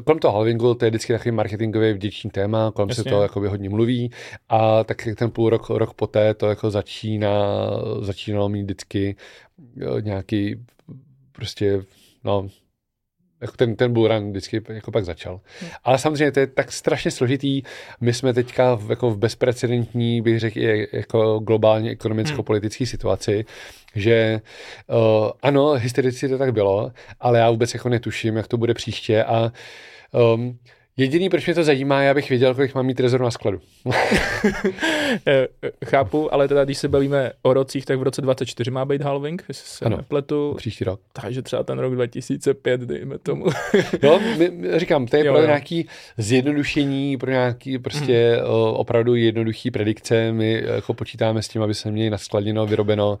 [0.04, 3.04] kolem toho halvingu to je vždycky takový marketingový vděčný téma, kolem Jasně.
[3.04, 4.10] se to jakoby hodně mluví
[4.48, 7.34] a tak ten půl rok, rok poté to jako začíná,
[8.00, 9.16] začínalo mít vždycky
[10.00, 10.64] nějaký
[11.32, 11.82] prostě,
[12.24, 12.48] no,
[13.40, 15.40] jako ten, ten bullrun vždycky jako pak začal.
[15.60, 15.70] Hmm.
[15.84, 17.62] Ale samozřejmě to je tak strašně složitý.
[18.00, 20.60] My jsme teďka v, jako v bezprecedentní, bych řekl,
[20.92, 22.90] jako globálně ekonomicko-politické hmm.
[22.90, 23.44] situaci,
[23.94, 24.40] že
[24.86, 29.24] uh, ano, historicky to tak bylo, ale já vůbec jako netuším, jak to bude příště
[29.24, 29.52] a
[30.34, 30.58] um,
[30.98, 33.60] Jediný, proč mě to zajímá, já bych věděl, kolik mám mít trezor na skladu.
[35.26, 35.48] Eh,
[35.84, 39.44] chápu, ale teda, když se bavíme o rocích, tak v roce 24 má být halving,
[39.48, 40.54] jestli se ano, nepletu.
[40.56, 41.00] příští rok.
[41.12, 43.44] Takže třeba ten rok 2005, dejme tomu.
[44.02, 45.46] jo, my, říkám, to je jo, pro jo.
[45.46, 45.86] nějaký
[46.18, 48.50] zjednodušení, pro nějaký prostě hmm.
[48.74, 50.32] opravdu jednoduchý predikce.
[50.32, 53.18] My jako počítáme s tím, aby se měli naskladěno, vyrobeno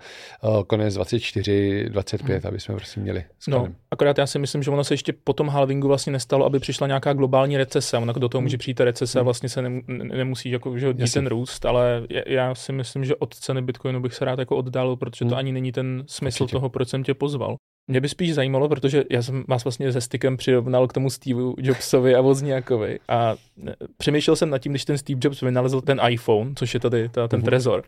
[0.66, 2.48] konec 24, 25, hmm.
[2.48, 3.62] aby jsme prostě měli skladem.
[3.62, 6.58] No, akorát já si myslím, že ono se ještě po tom halvingu vlastně nestalo, aby
[6.58, 7.98] přišla nějaká globální recese.
[7.98, 8.58] Ona do toho může hmm.
[8.58, 9.24] přijít recese a hmm.
[9.24, 9.62] vlastně se
[9.92, 14.24] nemusí jako, že ten růst, ale já si myslím, že od ceny Bitcoinu bych se
[14.24, 15.38] rád jako oddálil, protože to hmm.
[15.38, 16.56] ani není ten smysl Určitě.
[16.56, 17.56] toho, proč jsem tě pozval.
[17.90, 21.42] Mě by spíš zajímalo, protože já jsem vás vlastně se stykem přirovnal k tomu Steve
[21.58, 23.36] Jobsovi a Wozniakovi a
[23.68, 27.08] e, přemýšlel jsem nad tím, když ten Steve Jobs vynalezl ten iPhone, což je tady
[27.08, 27.44] ta, ten uh-huh.
[27.44, 27.84] trezor,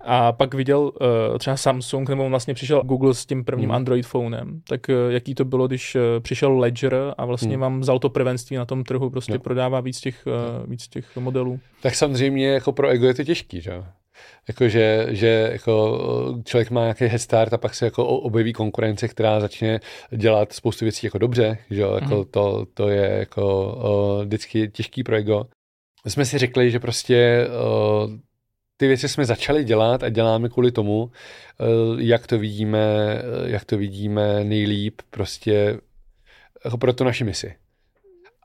[0.00, 3.74] a pak viděl uh, třeba Samsung, nebo vlastně přišel Google s tím prvním uh-huh.
[3.74, 7.60] Android phonem, tak uh, jaký to bylo, když uh, přišel Ledger a vlastně uh-huh.
[7.60, 9.38] vám vzal to prvenství na tom trhu, prostě no.
[9.38, 11.60] prodává víc těch, uh, víc těch modelů.
[11.82, 13.82] Tak samozřejmě jako pro ego je to těžký, že?
[14.48, 15.98] Jakože že jako
[16.44, 19.80] člověk má nějaký head start a pak se jako objeví konkurence, která začne
[20.16, 22.24] dělat spoustu věcí jako dobře, že jo, jako mm.
[22.24, 23.74] to, to je jako
[24.18, 25.44] uh, vždycky těžký pro ego.
[26.06, 27.46] Jsme si řekli, že prostě
[28.04, 28.10] uh,
[28.76, 31.10] ty věci jsme začali dělat a děláme kvůli tomu, uh,
[32.00, 32.78] jak to vidíme,
[33.44, 35.78] jak to vidíme nejlíp prostě
[36.64, 37.54] jako pro tu naši misi.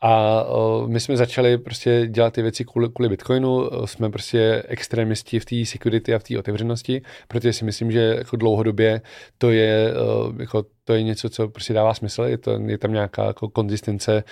[0.01, 0.43] A
[0.87, 5.65] my jsme začali prostě dělat ty věci kvůli, kvůli Bitcoinu, jsme prostě extremisti v té
[5.65, 9.01] security a v té otevřenosti, protože si myslím, že jako dlouhodobě
[9.37, 9.93] to je,
[10.39, 14.23] jako, to je něco, co prostě dává smysl, je, to, je tam nějaká jako konzistence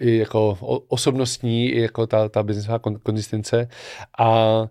[0.00, 3.68] i jako osobnostní, i jako ta, ta biznesová konzistence.
[4.18, 4.62] A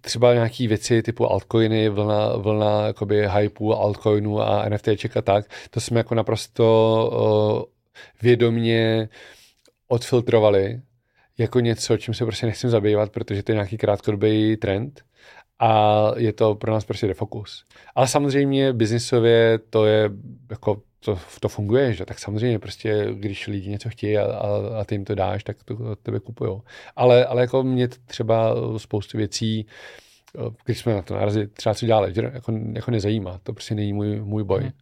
[0.00, 5.80] třeba nějaké věci typu altcoiny, vlna, vlna jakoby hypeu altcoinu a NFTček a tak, to
[5.80, 7.66] jsme jako naprosto
[8.22, 9.08] vědomně
[9.88, 10.80] odfiltrovali
[11.38, 15.02] jako něco, čím se prostě nechcem zabývat, protože to je nějaký krátkodobý trend
[15.58, 17.64] a je to pro nás prostě defokus.
[17.94, 20.10] Ale samozřejmě biznisově to je
[20.50, 22.04] jako to, to funguje, že?
[22.04, 25.64] tak samozřejmě prostě, když lidi něco chtějí a, a, a ty jim to dáš, tak
[25.64, 26.62] to tebe kupujou.
[26.96, 29.66] Ale, ale jako mě třeba spoustu věcí,
[30.64, 33.40] když jsme na to narazili, třeba co dělá Ledger, jako, jako nezajímá.
[33.42, 34.60] To prostě není můj, můj boj.
[34.60, 34.72] Hmm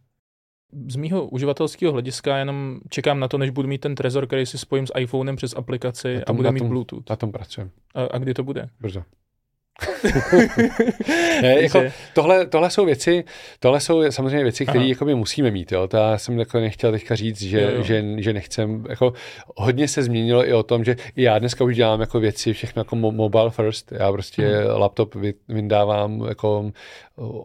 [0.87, 4.57] z mýho uživatelského hlediska jenom čekám na to, než budu mít ten trezor, který si
[4.57, 7.09] spojím s iPhonem přes aplikaci tom, a bude mít Bluetooth.
[7.09, 7.71] Na tom pracujeme.
[7.95, 8.69] A, a kdy to bude?
[8.79, 9.03] Brzo.
[11.41, 13.23] ne, jako, tohle, tohle, jsou věci,
[13.59, 15.71] tohle jsou samozřejmě věci, které jako my musíme mít.
[15.71, 15.87] Jo.
[15.87, 17.83] To já jsem jako nechtěl teďka říct, že, jo, jo.
[17.83, 18.85] že, že nechcem.
[18.89, 19.13] Jako,
[19.55, 22.79] hodně se změnilo i o tom, že i já dneska už dělám jako věci, všechno
[22.79, 23.91] jako mobile first.
[23.91, 24.79] Já prostě hmm.
[24.79, 25.15] laptop
[25.47, 26.71] vyndávám jako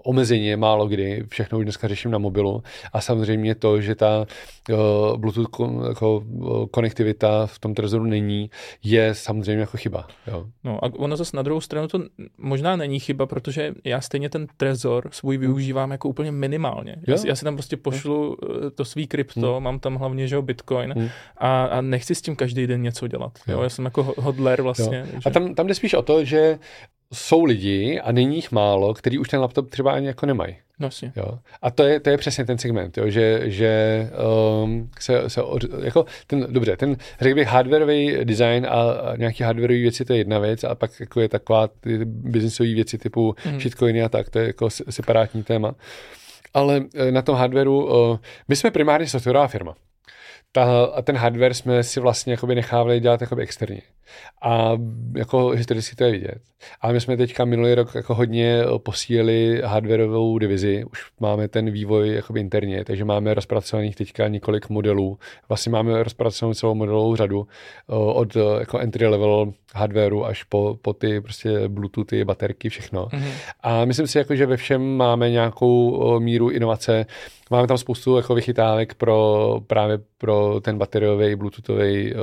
[0.03, 2.62] omezeně, málo kdy, všechno už dneska řeším na mobilu
[2.93, 4.26] a samozřejmě to, že ta
[4.70, 4.76] uh,
[5.16, 5.49] Bluetooth
[5.89, 8.51] jako, uh, konektivita v tom trezoru není,
[8.82, 10.07] je samozřejmě jako chyba.
[10.26, 10.47] Jo.
[10.64, 11.99] No a ono zase na druhou stranu to
[12.39, 15.41] možná není chyba, protože já stejně ten trezor svůj hmm.
[15.41, 16.97] využívám jako úplně minimálně.
[17.09, 18.70] Já, já si tam prostě pošlu hmm.
[18.70, 19.64] to svý krypto, hmm.
[19.64, 21.09] mám tam hlavně, že Bitcoin hmm.
[21.39, 23.39] a, a nechci s tím každý den něco dělat.
[23.49, 23.55] Jo.
[23.55, 23.62] Jo.
[23.62, 25.07] Já jsem jako hodler vlastně.
[25.12, 25.20] Jo.
[25.27, 26.59] A tam, tam jde spíš o to, že
[27.12, 30.57] jsou lidi, a není jich málo, kteří už ten laptop třeba ani jako nemají.
[30.78, 31.38] No, jo.
[31.62, 34.11] A to je, to je přesně ten segment, jo, že, že
[34.62, 35.40] um, se, se
[35.82, 40.18] jako ten, dobře, ten, řekl bych, hardwareový design a, a nějaký hardwareový věci, to je
[40.18, 43.61] jedna věc, a pak jako je taková ty businessové věci typu mm.
[43.61, 45.74] shitcoiny a tak, to je jako separátní téma.
[46.55, 49.74] Ale eh, na tom hardwareu, uh, my jsme primárně softwarová firma
[50.55, 53.80] ta, a ten hardware jsme si vlastně nechávali dělat externě.
[54.42, 54.72] A
[55.16, 56.38] jako historicky to je vidět.
[56.80, 60.84] A my jsme teďka minulý rok jako hodně posílili hardwareovou divizi.
[60.92, 65.18] Už máme ten vývoj jakoby interně, takže máme rozpracovaných teďka několik modelů.
[65.48, 67.46] Vlastně máme rozpracovanou celou modelovou řadu
[67.88, 73.07] od jako entry level hardwareu až po, po ty prostě bluetoothy, baterky, všechno.
[73.07, 73.32] Mm-hmm.
[73.61, 77.07] A myslím si, jako, že ve všem máme nějakou míru inovace.
[77.50, 82.14] Máme tam spoustu jako vychytávek pro právě pro ten bateriový, bluetoothový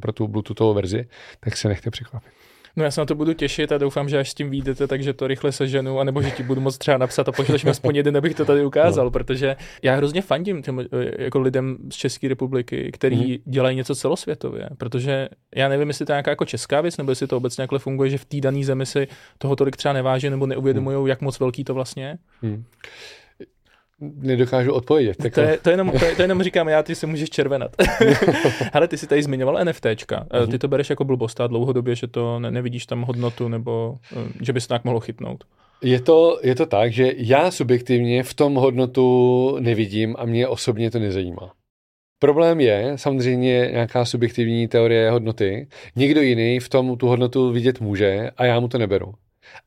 [0.00, 1.08] pro tu bluetoothovou verzi,
[1.40, 2.32] tak se nechte překvapit.
[2.76, 5.12] No já se na to budu těšit a doufám, že až s tím vyjdete, takže
[5.12, 8.16] to rychle seženu, anebo že ti budu moc třeba napsat a pošleš mi aspoň jeden,
[8.16, 9.10] abych to tady ukázal, no.
[9.10, 10.80] protože já hrozně fandím těm
[11.18, 13.36] jako lidem z České republiky, který mm.
[13.52, 17.26] dělají něco celosvětově, protože já nevím, jestli to je nějaká jako česká věc, nebo jestli
[17.26, 19.08] to obecně takhle funguje, že v té dané zemi si
[19.38, 21.06] toho tolik třeba neváží nebo neuvědomují, mm.
[21.06, 22.18] jak moc velký to vlastně je.
[22.42, 22.64] Mm
[24.00, 25.16] nedokážu odpovědět.
[25.34, 27.70] To, je, to, jenom, to, to jenom říkám já, ty se můžeš červenat.
[28.72, 30.24] Ale ty si tady zmiňoval NFTčka.
[30.24, 30.50] Mm-hmm.
[30.50, 34.32] Ty to bereš jako blbost a dlouhodobě, že to ne, nevidíš tam hodnotu nebo eh,
[34.40, 35.44] že by se tak mohlo chytnout.
[35.82, 40.90] Je to, je to tak, že já subjektivně v tom hodnotu nevidím a mě osobně
[40.90, 41.52] to nezajímá.
[42.18, 45.68] Problém je samozřejmě nějaká subjektivní teorie hodnoty.
[45.96, 49.14] Někdo jiný v tom tu hodnotu vidět může a já mu to neberu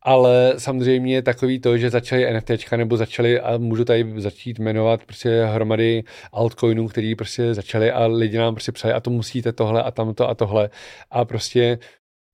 [0.01, 5.45] ale samozřejmě takový to, že začali NFTčka nebo začali a můžu tady začít jmenovat prostě
[5.45, 9.91] hromady altcoinů, který prostě začali a lidi nám prostě psali a to musíte tohle a
[9.91, 10.69] tamto a tohle
[11.11, 11.79] a prostě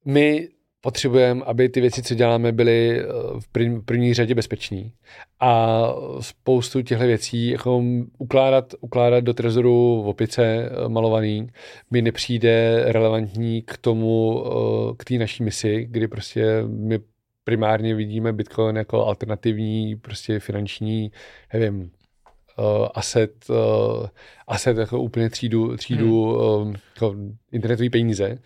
[0.06, 0.50] my
[0.86, 3.06] potřebujeme, aby ty věci, co děláme, byly eh,
[3.40, 4.92] v první řadě bezpečný.
[5.40, 5.84] A
[6.20, 7.84] spoustu těchto věcí jako
[8.18, 11.48] ukládat, ukládat do trezoru v opice eh, malovaný
[11.92, 17.00] mi nepřijde relevantní k tomu, eh, k té naší misi, kdy prostě my
[17.46, 21.12] primárně vidíme Bitcoin jako alternativní prostě finanční,
[21.54, 24.08] nevím, uh, asset, uh,
[24.48, 26.68] asset jako úplně třídu, třídu hmm.
[26.68, 27.16] uh, jako
[27.52, 28.38] internetový peníze.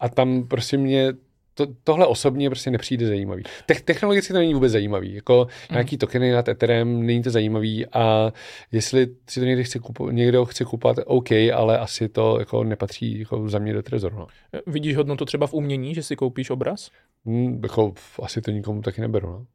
[0.00, 1.12] A tam prostě mě
[1.58, 3.42] to, tohle osobně prostě nepřijde zajímavý.
[3.66, 5.14] Te- technologicky to není vůbec zajímavý.
[5.14, 5.74] Jako mm.
[5.74, 8.32] nějaký tokeny nad Etherem, není to zajímavý a
[8.72, 13.18] jestli si to někdo chce, kupo- někdo chce kupovat, OK, ale asi to jako nepatří
[13.18, 14.16] jako za mě do trezoru.
[14.18, 14.26] No.
[14.66, 16.90] Vidíš hodnotu třeba v umění, že si koupíš obraz?
[17.26, 19.28] Hmm, jako asi to nikomu taky neberu.
[19.28, 19.46] No?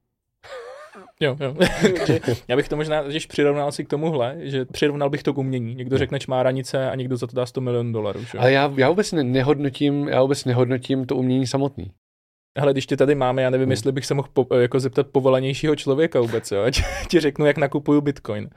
[1.20, 1.56] Jo, jo.
[2.48, 5.76] Já bych to možná když přirovnal si k tomuhle, že přirovnal bych to k umění.
[5.76, 8.26] Někdo řekne čmáranice a někdo za to dá 100 milionů dolarů.
[8.26, 8.38] Že?
[8.38, 11.92] Ale já, já, vůbec nehodnotím, já vůbec nehodnotím to umění samotný.
[12.58, 13.72] Hele, když tě tady máme, já nevím, hmm.
[13.72, 16.62] jestli bych se mohl po, jako zeptat povolanějšího člověka vůbec, jo?
[16.62, 18.50] Ať ti řeknu, jak nakupuju Bitcoin.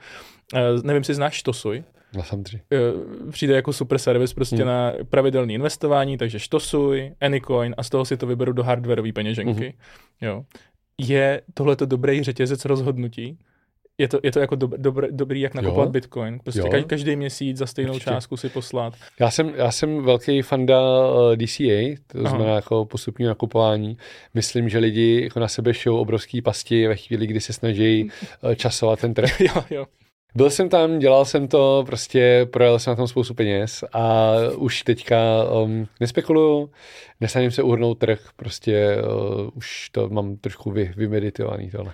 [0.53, 1.83] Uh, nevím, si znáš Tosuj?
[2.17, 2.61] 273.
[2.73, 4.65] Eh, přijde jako super servis prostě hmm.
[4.65, 9.63] na pravidelné investování, takže štosuj, Anycoin a z toho si to vyberu do hardwareové peněženky.
[9.63, 9.71] Hmm.
[10.21, 10.43] Jo.
[11.01, 13.37] Je tohleto dobrý řetězec rozhodnutí?
[13.99, 15.89] Je to, je to jako dob, dobr, dobrý, jak nakupovat.
[15.89, 16.39] Bitcoin.
[16.39, 16.67] Prostě jo.
[16.71, 18.11] Každý, každý měsíc za stejnou Určitě.
[18.11, 18.93] částku si poslat.
[19.19, 20.81] Já jsem, já jsem velký fanda
[21.33, 22.29] eh, DCA, to Aha.
[22.29, 23.97] znamená jako postupní nakupování.
[24.33, 28.09] Myslím, že lidi jako na sebe šou obrovský pasti ve chvíli, kdy se snaží
[28.51, 29.41] eh, časovat ten trh.
[29.41, 29.85] jo, jo.
[30.35, 34.83] Byl jsem tam, dělal jsem to, prostě projel jsem na tom spoustu peněz a už
[34.83, 35.17] teďka
[35.63, 36.69] um, nespekuluju,
[37.21, 41.93] nesnažím se uhrnout trh, prostě uh, už to mám trošku vy, vymeditovaný tohle.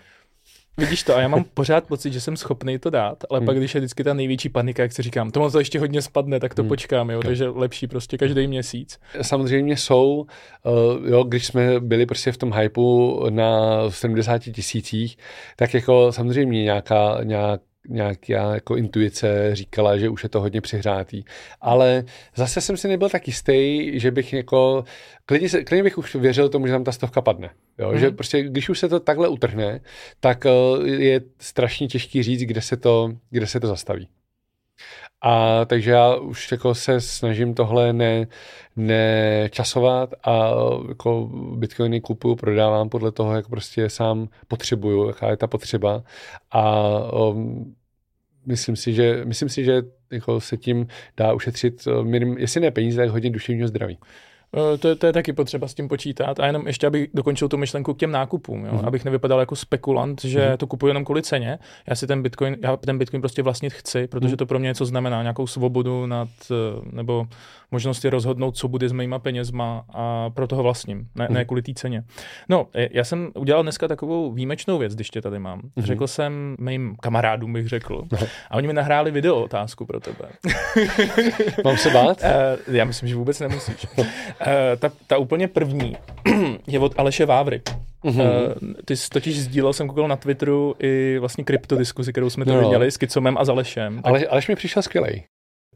[0.77, 3.45] Vidíš to, a já mám pořád pocit, že jsem schopný to dát, ale hmm.
[3.45, 6.39] pak, když je vždycky ta největší panika, jak si říkám, tomu to ještě hodně spadne,
[6.39, 6.69] tak to hmm.
[6.69, 8.99] počkám, jo, takže lepší prostě každý měsíc.
[9.21, 10.25] Samozřejmě jsou,
[10.63, 15.17] uh, jo, když jsme byli prostě v tom hypeu na 70 tisících,
[15.55, 21.23] tak jako samozřejmě nějaká, nějak nějaká jako intuice říkala, že už je to hodně přihrátý.
[21.61, 22.03] Ale
[22.35, 24.83] zase jsem si nebyl tak jistý, že bych jako,
[25.25, 27.49] klidně, se, klidně bych už věřil tomu, že tam ta stovka padne.
[27.77, 27.91] Jo?
[27.91, 27.99] Mm.
[27.99, 29.79] Že prostě, když už se to takhle utrhne,
[30.19, 34.07] tak uh, je strašně těžký říct, kde se to, kde se to zastaví.
[35.25, 38.27] A takže já už jako se snažím tohle ne,
[38.75, 40.51] nečasovat a
[40.87, 46.03] jako bitcoiny kupuju, prodávám podle toho, jak prostě sám potřebuju, jaká je ta potřeba
[46.51, 47.75] a um,
[48.45, 53.01] myslím si, že, myslím si, že jako se tím dá ušetřit, minim, jestli ne peníze,
[53.01, 53.97] tak hodně duševního zdraví.
[54.53, 56.39] Eh, to, to je taky potřeba s tím počítat.
[56.39, 58.73] A jenom ještě, abych dokončil tu myšlenku k těm nákupům, jo?
[58.73, 58.85] Mm.
[58.85, 60.57] abych nevypadal jako spekulant, že mm.
[60.57, 61.59] to kupuji jenom kvůli ceně.
[61.87, 64.37] Já si ten Bitcoin, já ten Bitcoin prostě vlastnit chci, protože mm.
[64.37, 67.27] to pro mě něco znamená, nějakou svobodu nad, eh, nebo
[67.73, 71.35] možnosti rozhodnout, co bude s mýma penězma a proto ho vlastním, ne, mm.
[71.35, 72.03] ne kvůli té ceně.
[72.49, 75.61] No, já jsem udělal dneska takovou výjimečnou věc, když tě tady mám.
[75.75, 75.83] Mm.
[75.83, 78.03] Řekl jsem mým kamarádům, bych řekl,
[78.49, 80.29] a oni mi nahráli video otázku pro tebe.
[81.65, 82.21] Mám se bát?
[82.67, 83.87] Uh, já myslím, že vůbec nemusíš.
[83.97, 84.05] Uh,
[84.79, 85.97] ta, ta úplně první
[86.67, 87.61] je od Aleše Vávry.
[88.03, 88.55] Mm-hmm.
[88.61, 92.61] Uh, ty jsi totiž sdílel, jsem koukal na Twitteru i vlastně kryptodiskuzi, kterou jsme tady
[92.61, 92.69] no.
[92.69, 93.95] měli s Kicomem a Zalešem.
[93.95, 94.05] Tak...
[94.05, 95.23] Ale, Aleš mi přišel skvělej.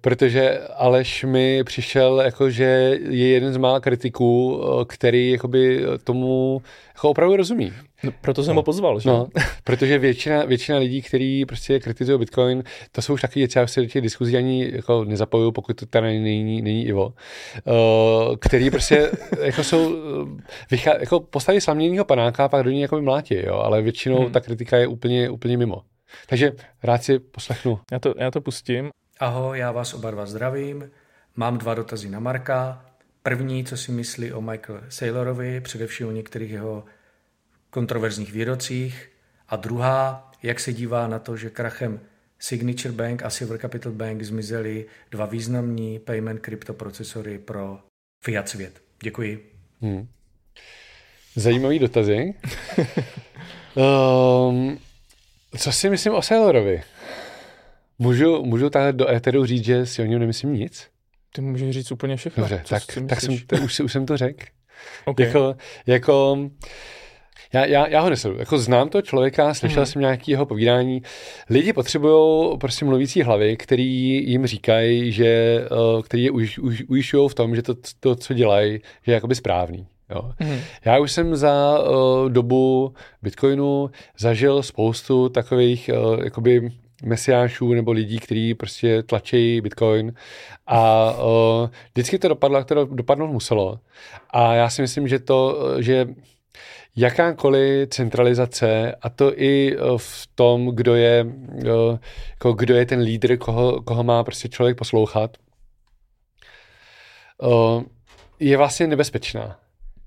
[0.02, 2.64] Protože Aleš mi přišel jako, že
[3.10, 6.62] je jeden z mála kritiků, eh, který jakoby tomu
[6.96, 7.74] jako opravdu rozumí.
[8.04, 8.60] No, proto jsem no.
[8.60, 9.10] ho pozval, že?
[9.10, 9.28] No,
[9.64, 13.82] protože většina, většina lidí, kteří prostě kritizují Bitcoin, to jsou už taky věci, já se
[13.82, 19.12] do těch diskuzí ani jako nezapojuju, pokud to tady není, není Ivo, uh, který prostě
[19.44, 23.56] jako jsou, eh, vychá, jako postaví slaměnýho panáka a pak do něj jako mlátí, jo,
[23.56, 24.32] ale většinou hmm.
[24.32, 25.82] ta kritika je úplně, úplně mimo.
[26.30, 26.52] Takže
[26.84, 27.80] rád si poslechnu.
[27.92, 28.90] Já to, já to pustím.
[29.20, 30.92] Ahoj, já vás oba dva zdravím.
[31.36, 32.86] Mám dva dotazy na Marka.
[33.24, 36.86] První, co si myslí o Michael Saylorovi, především o některých jeho
[37.70, 39.10] kontroverzních výrocích.
[39.50, 42.00] A druhá, jak se dívá na to, že krachem
[42.40, 47.80] Signature Bank a Silver Capital Bank zmizely dva významní payment kryptoprocesory pro
[48.24, 48.82] fiat svět.
[49.04, 49.52] Děkuji.
[49.82, 50.08] Hmm.
[51.36, 52.34] Zajímavý dotazy.
[53.76, 54.80] um,
[55.58, 56.84] co si myslím o Saylorovi?
[58.00, 60.88] Můžu, můžu tady do éteru říct, že si o něm nemyslím nic?
[61.36, 62.42] Ty můžeš říct úplně všechno.
[62.42, 64.46] Dobře, tak, tak jsem, to, už, už jsem to řekl.
[65.06, 65.26] Okay.
[65.26, 66.38] Jako, jako
[67.54, 68.40] já, já, já ho nesleduju.
[68.40, 69.86] Jako znám to člověka, slyšel hmm.
[69.86, 71.02] jsem nějaký jeho povídání.
[71.50, 75.62] Lidi potřebují prostě mluvící hlavy, který jim říkají, že,
[75.96, 79.36] uh, který je už, už, ujišťují v tom, že to, to, co dělají, je jakoby
[79.36, 79.88] správný.
[80.10, 80.32] Jo.
[80.40, 80.60] Hmm.
[80.86, 83.90] Já už jsem za uh, dobu Bitcoinu
[84.20, 86.72] zažil spoustu takových uh, jakoby
[87.04, 90.14] mesiášů nebo lidí, kteří prostě tlačí Bitcoin
[90.68, 93.80] a uh, vždycky to dopadlo, to dopadnout muselo.
[94.30, 96.08] A já si myslím, že to, že
[96.96, 101.26] jakákoliv centralizace, a to i v tom, kdo je,
[102.30, 105.38] jako kdo je ten lídr, koho, koho má prostě člověk poslouchat,
[108.40, 109.60] je vlastně nebezpečná.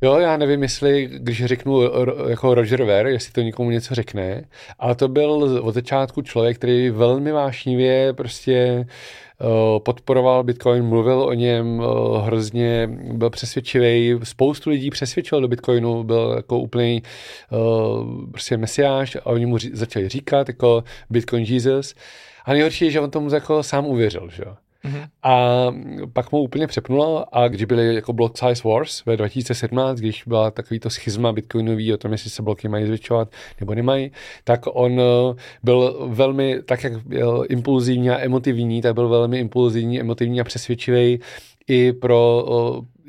[0.02, 1.82] Jo, já nevím, jestli, když řeknu
[2.28, 4.44] jako Roger Ver, jestli to někomu něco řekne,
[4.78, 5.30] ale to byl
[5.62, 8.86] od začátku člověk, který velmi vášnivě prostě
[9.78, 11.82] podporoval Bitcoin, mluvil o něm
[12.22, 17.02] hrozně, byl přesvědčivý, spoustu lidí přesvědčil do Bitcoinu, byl jako úplný
[18.30, 21.94] prostě mesiáš a oni mu začali říkat jako Bitcoin Jesus.
[22.44, 24.56] A nejhorší je, že on tomu jako sám uvěřil, že jo.
[24.84, 25.08] Mm-hmm.
[25.22, 25.66] A
[26.12, 30.50] pak mu úplně přepnulo a když byly jako Block Size Wars ve 2017, když byla
[30.50, 33.28] takový to schizma bitcoinový o tom, jestli se bloky mají zvětšovat
[33.60, 34.12] nebo nemají,
[34.44, 40.00] tak on eh, byl velmi, tak jak byl impulzivní a emotivní, tak byl velmi impulzivní,
[40.00, 41.20] emotivní a přesvědčivý
[41.68, 42.44] i pro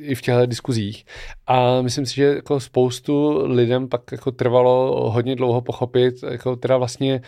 [0.01, 1.05] i v těchto diskuzích.
[1.47, 6.77] A myslím si, že jako spoustu lidem pak jako trvalo hodně dlouho pochopit, jako teda
[6.77, 7.21] vlastně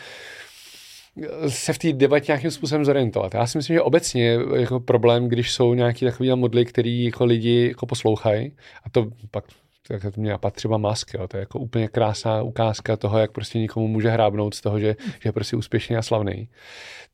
[1.47, 3.34] se v té debatě nějakým způsobem zorientovat.
[3.34, 7.68] Já si myslím, že obecně jako problém, když jsou nějaký takový modly, který jako lidi
[7.68, 8.51] jako poslouchají,
[8.84, 9.45] a to pak
[9.88, 11.28] tak to mě napadá třeba Musk, jo.
[11.28, 14.95] to je jako úplně krásná ukázka toho, jak prostě někomu může hrábnout z toho, že,
[15.05, 16.49] že je prostě úspěšný a slavný,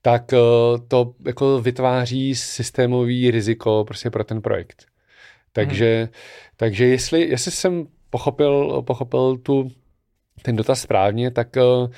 [0.02, 0.38] tak eh,
[0.88, 4.86] to jako vytváří systémový riziko prostě pro ten projekt.
[5.54, 6.14] Takže, hmm.
[6.58, 9.72] takže jestli, jestli jsem pochopil, pochopil tu,
[10.42, 11.90] ten dotaz správně, tak uh,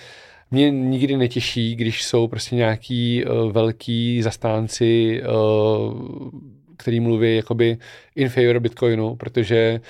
[0.51, 6.29] mě nikdy netěší, když jsou prostě nějaký uh, velký zastánci, uh,
[6.77, 7.77] který mluví jakoby
[8.15, 9.81] in favor Bitcoinu, protože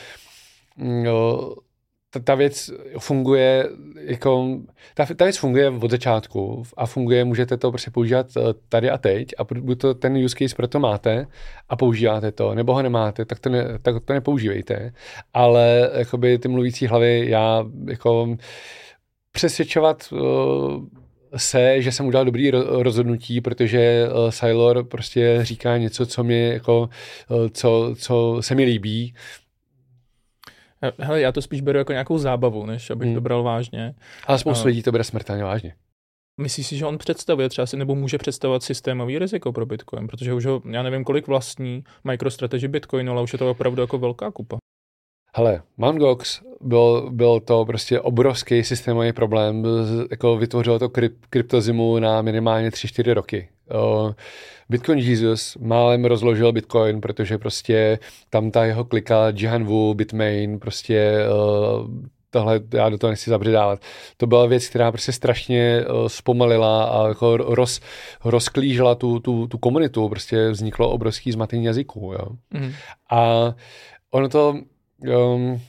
[0.77, 1.53] uh,
[2.13, 4.57] ta, ta věc funguje jako,
[4.93, 8.27] ta, ta věc funguje od začátku a funguje, můžete to prostě používat
[8.69, 11.27] tady a teď a buď to ten use case proto máte
[11.69, 14.93] a používáte to, nebo ho nemáte, tak to, ne, tak to nepoužívejte.
[15.33, 18.37] Ale jakoby ty mluvící hlavy, já jako
[19.31, 20.85] přesvědčovat uh,
[21.35, 26.89] se, že jsem udělal dobrý rozhodnutí, protože uh, Sailor prostě říká něco, co mě jako,
[27.29, 29.13] uh, co, co se mi líbí,
[30.99, 33.15] Hele, já to spíš beru jako nějakou zábavu, než abych hmm.
[33.15, 33.93] to bral vážně.
[34.27, 35.75] Ale spoustu lidí to bere smrtelně vážně.
[36.41, 40.33] Myslíš si, že on představuje třeba si, nebo může představovat systémový riziko pro Bitcoin, protože
[40.33, 44.31] už ho, já nevím, kolik vlastní MicroStrategy Bitcoinu, ale už je to opravdu jako velká
[44.31, 44.57] kupa.
[45.35, 45.97] Hele, Mt.
[45.97, 49.65] Gox byl, byl to prostě obrovský systémový problém,
[50.11, 53.49] jako vytvořilo to kryp, kryptozimu na minimálně 3-4 roky.
[54.69, 61.25] Bitcoin Jesus málem rozložil Bitcoin, protože prostě tam ta jeho klika Jihan Wu, Bitmain, prostě
[62.29, 63.79] tohle já do toho nechci zabředávat.
[64.17, 67.79] To byla věc, která prostě strašně zpomalila a jako roz,
[68.23, 72.13] rozklížila tu, tu, tu komunitu, prostě vzniklo obrovský zmatení jazyků.
[72.13, 72.27] Jo.
[72.53, 72.71] Mm.
[73.11, 73.53] A
[74.11, 74.55] ono to
[75.07, 75.61] um,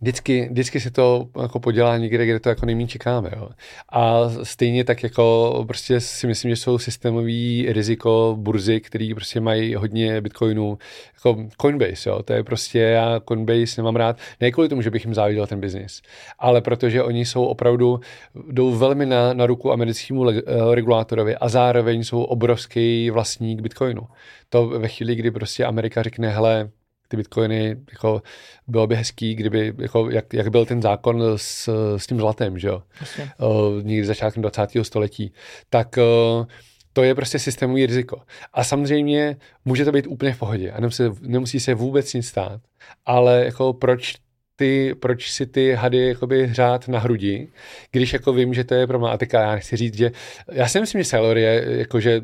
[0.00, 3.30] vždycky, vždycky se to jako podělá někde, kde to jako nejméně čekáme.
[3.36, 3.48] Jo.
[3.88, 9.74] A stejně tak jako prostě si myslím, že jsou systémový riziko burzy, který prostě mají
[9.74, 10.78] hodně bitcoinů,
[11.14, 12.22] jako Coinbase, jo.
[12.22, 15.60] to je prostě, já Coinbase nemám rád, ne kvůli tomu, že bych jim záviděl ten
[15.60, 16.02] biznis,
[16.38, 18.00] ale protože oni jsou opravdu,
[18.50, 24.02] jdou velmi na, na ruku americkému le, uh, regulátorovi a zároveň jsou obrovský vlastník bitcoinu.
[24.48, 26.70] To ve chvíli, kdy prostě Amerika řekne, hele,
[27.08, 28.22] ty bitcoiny, jako
[28.66, 32.68] bylo by hezký, kdyby, jako, jak, jak byl ten zákon s, s tím zlatem, že
[32.68, 32.82] jo,
[33.40, 34.66] uh, někdy začátkem 20.
[34.82, 35.32] století,
[35.70, 36.46] tak uh,
[36.92, 38.22] to je prostě systémový riziko.
[38.52, 42.60] A samozřejmě může to být úplně v pohodě a nemusí, nemusí se vůbec nic stát,
[43.06, 44.14] ale jako proč
[44.56, 47.48] ty, proč si ty hady jakoby hřát na hrudi,
[47.90, 49.40] když jako vím, že to je problematika.
[49.40, 50.10] Já nechci říct, že
[50.52, 52.20] já si myslím, že Sailor je jakože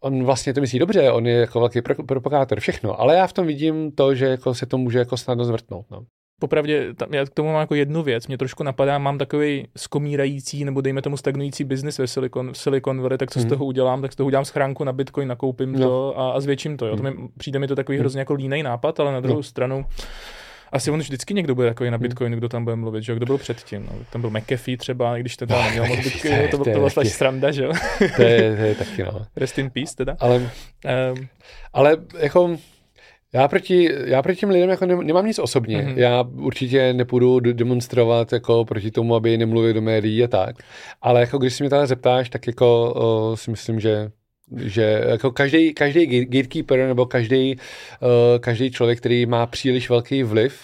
[0.00, 3.32] on vlastně to myslí dobře, on je jako velký pro, propagátor, všechno, ale já v
[3.32, 5.86] tom vidím to, že jako se to může jako snadno zvrtnout.
[5.90, 6.00] No.
[6.40, 10.64] Popravdě, tam, já k tomu mám jako jednu věc, mě trošku napadá, mám takový skomírající
[10.64, 13.48] nebo dejme tomu stagnující biznis ve Silicon, Silicon Valley, tak co hmm.
[13.48, 15.78] z toho udělám, tak z toho udělám schránku na Bitcoin, nakoupím no.
[15.78, 16.86] to a, a zvětším to.
[16.86, 16.96] Jo.
[16.96, 17.04] Hmm.
[17.04, 18.00] to mi, přijde mi to takový hmm.
[18.00, 19.42] hrozně jako línej nápad, ale na druhou no.
[19.42, 19.84] stranu
[20.72, 22.02] asi on vždycky někdo bude takový na hmm.
[22.02, 23.86] Bitcoin, kdo tam bude mluvit, že Kdo byl předtím?
[23.86, 23.92] No.
[24.10, 27.12] Tam byl McAfee třeba, když ten tam neměl moc Bitcoin, to, to, to byla slash
[27.12, 27.72] sranda, že jo?
[28.16, 29.26] to, je, to je taky, no.
[29.36, 30.16] Rest in peace teda.
[30.20, 31.28] Ale, um,
[31.72, 32.56] ale jako
[33.32, 35.78] já proti, já proti těm lidem jako nemám nic osobně.
[35.78, 35.98] Mm-hmm.
[35.98, 40.56] Já určitě nepůjdu demonstrovat jako proti tomu, aby nemluvili do médií a tak.
[41.02, 44.10] Ale jako když si mě tady zeptáš, tak jako o, si myslím, že
[44.56, 48.08] že jako každý, každý gatekeeper nebo každý, uh,
[48.40, 50.60] každý člověk, který má příliš velký vliv,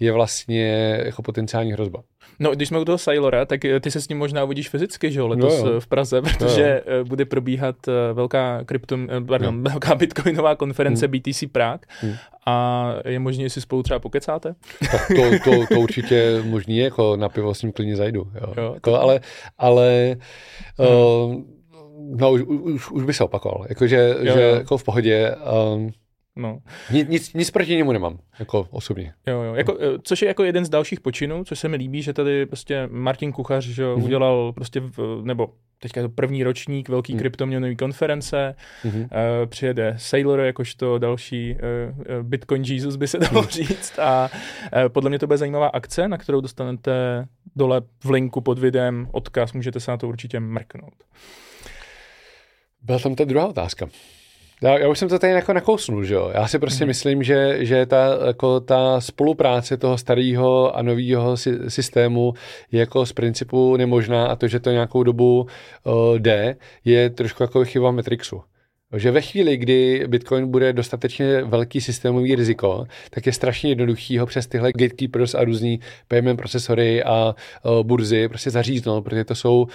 [0.00, 2.02] je vlastně jako potenciální hrozba.
[2.42, 5.12] No, když jsme u toho Sailora, tak eh, ty se s ním možná uvidíš fyzicky,
[5.12, 5.80] že jo, letos no jo.
[5.80, 7.04] v Praze, protože no jo.
[7.04, 7.76] bude probíhat
[8.12, 9.70] velká krypto, pardon, no.
[9.70, 11.18] velká bitcoinová konference hmm.
[11.18, 12.14] BTC Prague hmm.
[12.46, 14.54] a je možné, jestli spolu třeba pokecáte?
[14.90, 18.54] Tak to, to, to určitě možný je, jako na pivo s ním klidně zajdu, jo.
[18.56, 19.20] jo jako, ale,
[19.58, 20.16] ale
[20.78, 20.88] hmm.
[20.88, 21.59] uh,
[22.16, 24.54] no už, už, už by se opakoval, jakože jo, že, jo.
[24.54, 25.34] jako v pohodě.
[25.74, 25.90] Um,
[26.36, 26.58] No.
[26.90, 29.12] Nic, nic, proti němu nemám, jako osobně.
[29.26, 29.54] Jo, jo.
[29.54, 32.46] Jako, eh, což je jako jeden z dalších počinů, což se mi líbí, že tady
[32.46, 34.04] prostě Martin Kuchař že mm-hmm.
[34.04, 35.48] udělal prostě, v, nebo
[35.78, 37.18] teďka je to první ročník velký mm.
[37.18, 38.54] kryptoměnový konference,
[38.84, 39.02] mm-hmm.
[39.02, 39.08] uh,
[39.46, 43.48] přijede Sailor jakožto další uh, Bitcoin Jesus by se dalo mm.
[43.48, 44.30] říct a
[44.76, 49.08] uh, podle mě to bude zajímavá akce, na kterou dostanete dole v linku pod videem
[49.12, 50.94] odkaz, můžete se na to určitě mrknout.
[52.82, 53.88] Byla tam ta druhá otázka.
[54.62, 56.30] Já, já už jsem to tady jako nakousnul, že jo.
[56.34, 56.88] Já si prostě mm.
[56.88, 61.36] myslím, že, že ta, jako ta spolupráce toho starého a nového
[61.68, 62.34] systému
[62.72, 65.46] je jako z principu nemožná a to, že to nějakou dobu
[65.84, 68.42] uh, jde, je trošku jako chyba Matrixu.
[68.96, 74.26] Že ve chvíli, kdy Bitcoin bude dostatečně velký systémový riziko, tak je strašně jednoduchý ho
[74.26, 79.66] přes tyhle gatekeepers a různý payment procesory a uh, burzy prostě zaříznout, protože to jsou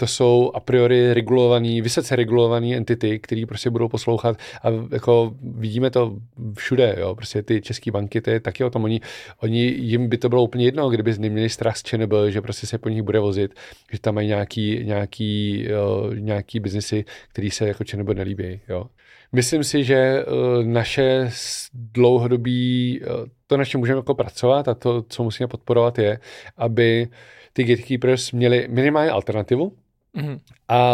[0.00, 5.90] to jsou a priori regulovaný, vysoce regulovaný entity, který prostě budou poslouchat a jako vidíme
[5.90, 6.16] to
[6.56, 9.00] všude, jo, prostě ty české banky, to je taky o tom, oni,
[9.42, 12.78] oni, jim by to bylo úplně jedno, kdyby neměli strach z ČNB, že prostě se
[12.78, 13.54] po nich bude vozit,
[13.92, 18.86] že tam mají nějaký, nějaký, jo, nějaký biznesy, který se jako ČNB nelíbí, jo.
[19.32, 21.30] Myslím si, že uh, naše
[21.74, 26.18] dlouhodobí, uh, to, na čem můžeme jako pracovat a to, co musíme podporovat, je,
[26.56, 27.08] aby
[27.52, 29.72] ty gatekeepers měli minimálně alternativu,
[30.16, 30.40] Mm-hmm.
[30.68, 30.92] A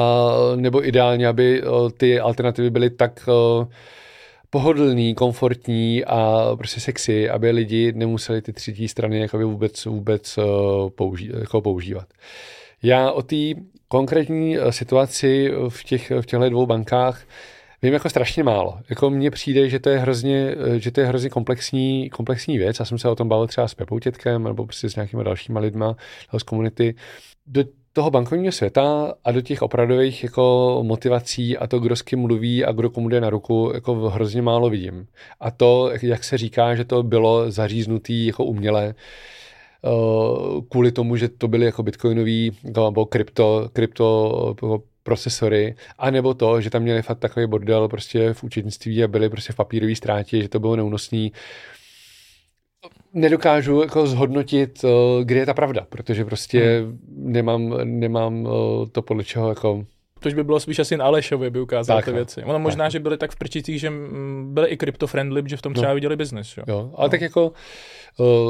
[0.56, 1.62] nebo ideálně, aby
[1.96, 3.28] ty alternativy byly tak
[4.50, 10.38] pohodlný, komfortní a prostě sexy, aby lidi nemuseli ty třetí strany jakoby vůbec, vůbec
[10.94, 12.08] použí, jako používat.
[12.82, 13.36] Já o té
[13.88, 17.24] konkrétní situaci v, těch, v těchto dvou bankách
[17.82, 18.78] vím jako strašně málo.
[18.90, 22.78] Jako mně přijde, že to je hrozně, že to je hrozně komplexní, komplexní věc.
[22.78, 25.60] Já jsem se o tom bavil třeba s Pepou Tětkem nebo prostě s nějakými dalšíma
[25.60, 25.96] lidma
[26.38, 26.94] z komunity.
[27.46, 27.64] Do
[27.96, 32.64] toho bankovního světa a do těch opravdových jako motivací a to, kdo s kým mluví
[32.64, 35.06] a kdo komu jde na ruku, jako hrozně málo vidím.
[35.40, 39.90] A to, jak se říká, že to bylo zaříznutý jako uměle, eh,
[40.68, 46.70] kvůli tomu, že to byly jako bitcoinový nebo krypto, krypto jako procesory, anebo to, že
[46.70, 50.48] tam měli fakt takový bordel prostě v účetnictví a byli prostě v papírové ztrátě, že
[50.48, 51.32] to bylo neúnosný.
[53.14, 56.98] Nedokážu jako zhodnotit, eh, kde je ta pravda, protože prostě hmm.
[57.32, 59.84] nemám, nemám eh, to podle čeho jako
[60.20, 62.44] Tož by bylo spíš asi na Alešovi, by ukázal tak, ty věci.
[62.44, 62.92] Ono možná, tak.
[62.92, 63.92] že byli tak v prčicích, že
[64.44, 65.74] byli i crypto-friendly, že v tom no.
[65.74, 65.94] třeba no.
[65.94, 66.56] viděli biznes.
[66.56, 66.64] Jo?
[66.68, 67.10] jo, ale no.
[67.10, 67.52] tak jako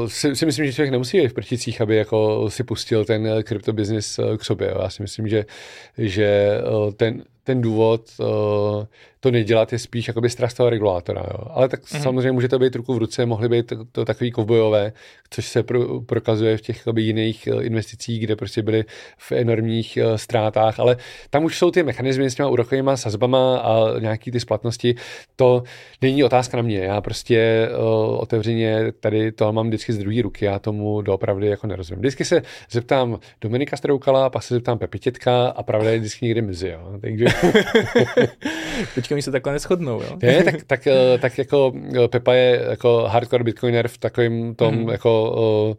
[0.07, 3.73] si, si, myslím, že člověk nemusí být v prčicích, aby jako si pustil ten krypto
[3.73, 4.73] business k sobě.
[4.81, 5.45] Já si myslím, že,
[5.97, 6.57] že
[6.97, 8.01] ten, ten důvod
[9.19, 11.23] to nedělat je spíš jakoby strach toho regulátora.
[11.31, 11.39] Jo.
[11.49, 12.01] Ale tak mm-hmm.
[12.01, 14.93] samozřejmě může to být ruku v ruce, mohly být to, to takový kovbojové,
[15.29, 18.85] což se pro, prokazuje v těch jakoby, jiných uh, investicích, kde prostě byly
[19.17, 20.97] v enormních uh, ztrátách, ale
[21.29, 24.95] tam už jsou ty mechanismy s těma úrokovými sazbama a nějaký ty splatnosti.
[25.35, 25.63] To
[26.01, 26.79] není otázka na mě.
[26.79, 31.67] Já prostě uh, otevřeně tady to mám vždycky z druhé ruky, já tomu doopravdy jako
[31.67, 31.99] nerozumím.
[31.99, 32.41] Vždycky se
[32.71, 36.69] zeptám Dominika Stroukala, pak se zeptám Pepitětka a pravda je vždycky někde mezi.
[36.69, 36.97] Jo.
[37.01, 37.25] Takže
[38.95, 40.17] Teďka mi se takhle neschodnou, jo?
[40.21, 44.75] Ne, tak, tak, eh, tak jako eh, Pepa je jako hardcore bitcoiner v takovém tom
[44.75, 44.89] mm.
[44.89, 45.31] jako
[45.69, 45.75] uh,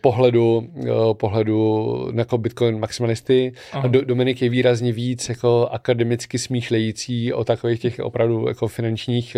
[0.00, 0.68] pohledu,
[1.12, 3.52] pohledu jako Bitcoin maximalisty.
[3.72, 3.84] Aha.
[3.84, 9.36] A Dominik je výrazně víc jako akademicky smýšlející o takových těch opravdu jako finančních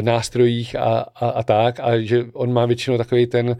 [0.00, 1.80] nástrojích a, a, a tak.
[1.80, 3.56] A že on má většinou takový ten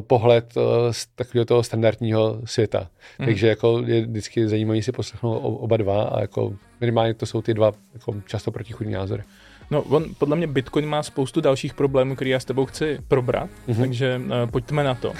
[0.00, 0.54] pohled
[0.90, 2.88] z takového toho standardního světa.
[3.18, 3.26] Hmm.
[3.26, 7.54] Takže jako je vždycky zajímavý si poslechnout oba dva a jako minimálně to jsou ty
[7.54, 9.22] dva jako často protichudní názory.
[9.70, 13.50] No, on, podle mě Bitcoin má spoustu dalších problémů, které já s tebou chci probrat,
[13.68, 13.80] mm-hmm.
[13.80, 15.12] takže uh, pojďme na to.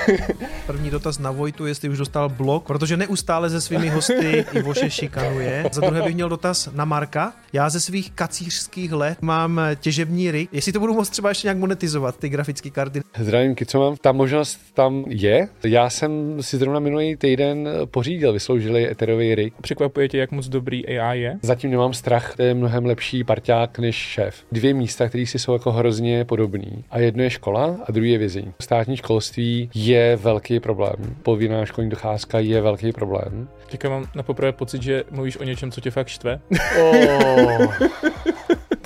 [0.66, 5.64] První dotaz na Vojtu, jestli už dostal blok, protože neustále ze svými hosty Ivoše šikanuje.
[5.72, 7.32] Za druhé bych měl dotaz na Marka.
[7.52, 10.50] Já ze svých kacířských let mám těžební rig.
[10.52, 13.00] Jestli to budu moct třeba ještě nějak monetizovat, ty grafické karty.
[13.18, 13.96] Zdravím, co mám.
[13.96, 15.48] Ta možnost tam je.
[15.64, 19.54] Já jsem si zrovna minulý týden pořídil, vysloužili Etherový rig.
[19.60, 21.38] Překvapuje tě, jak moc dobrý AI je?
[21.42, 24.44] Zatím nemám strach, to je mnohem lepší parťák než šéf.
[24.52, 26.84] Dvě místa, které si jsou jako hrozně podobný.
[26.90, 28.52] A jedno je škola a druhý je vězení.
[28.60, 31.16] Státní školství je velký problém.
[31.22, 33.48] Povinná školní docházka je velký problém.
[33.70, 36.40] Teďka mám na poprvé pocit, že mluvíš o něčem, co tě fakt štve.
[36.80, 37.72] Oh.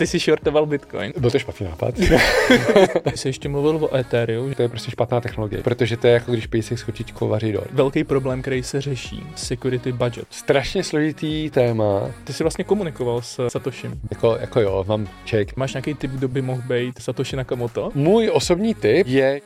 [0.01, 1.13] Ty jsi shortoval Bitcoin.
[1.17, 1.95] Byl to špatný nápad.
[3.11, 4.55] Ty jsi ještě mluvil o Ethereum.
[4.55, 7.71] To je prostě špatná technologie, protože to je jako když pejsek s chotičkou vaří dort.
[7.73, 10.25] Velký problém, který se řeší, security budget.
[10.31, 12.11] Strašně složitý téma.
[12.25, 14.01] Ty jsi vlastně komunikoval s Satoshim.
[14.11, 15.57] Jako, jako jo, mám check.
[15.57, 17.91] Máš nějaký typ, kdo by mohl být Satoshi Nakamoto?
[17.95, 19.41] Můj osobní typ je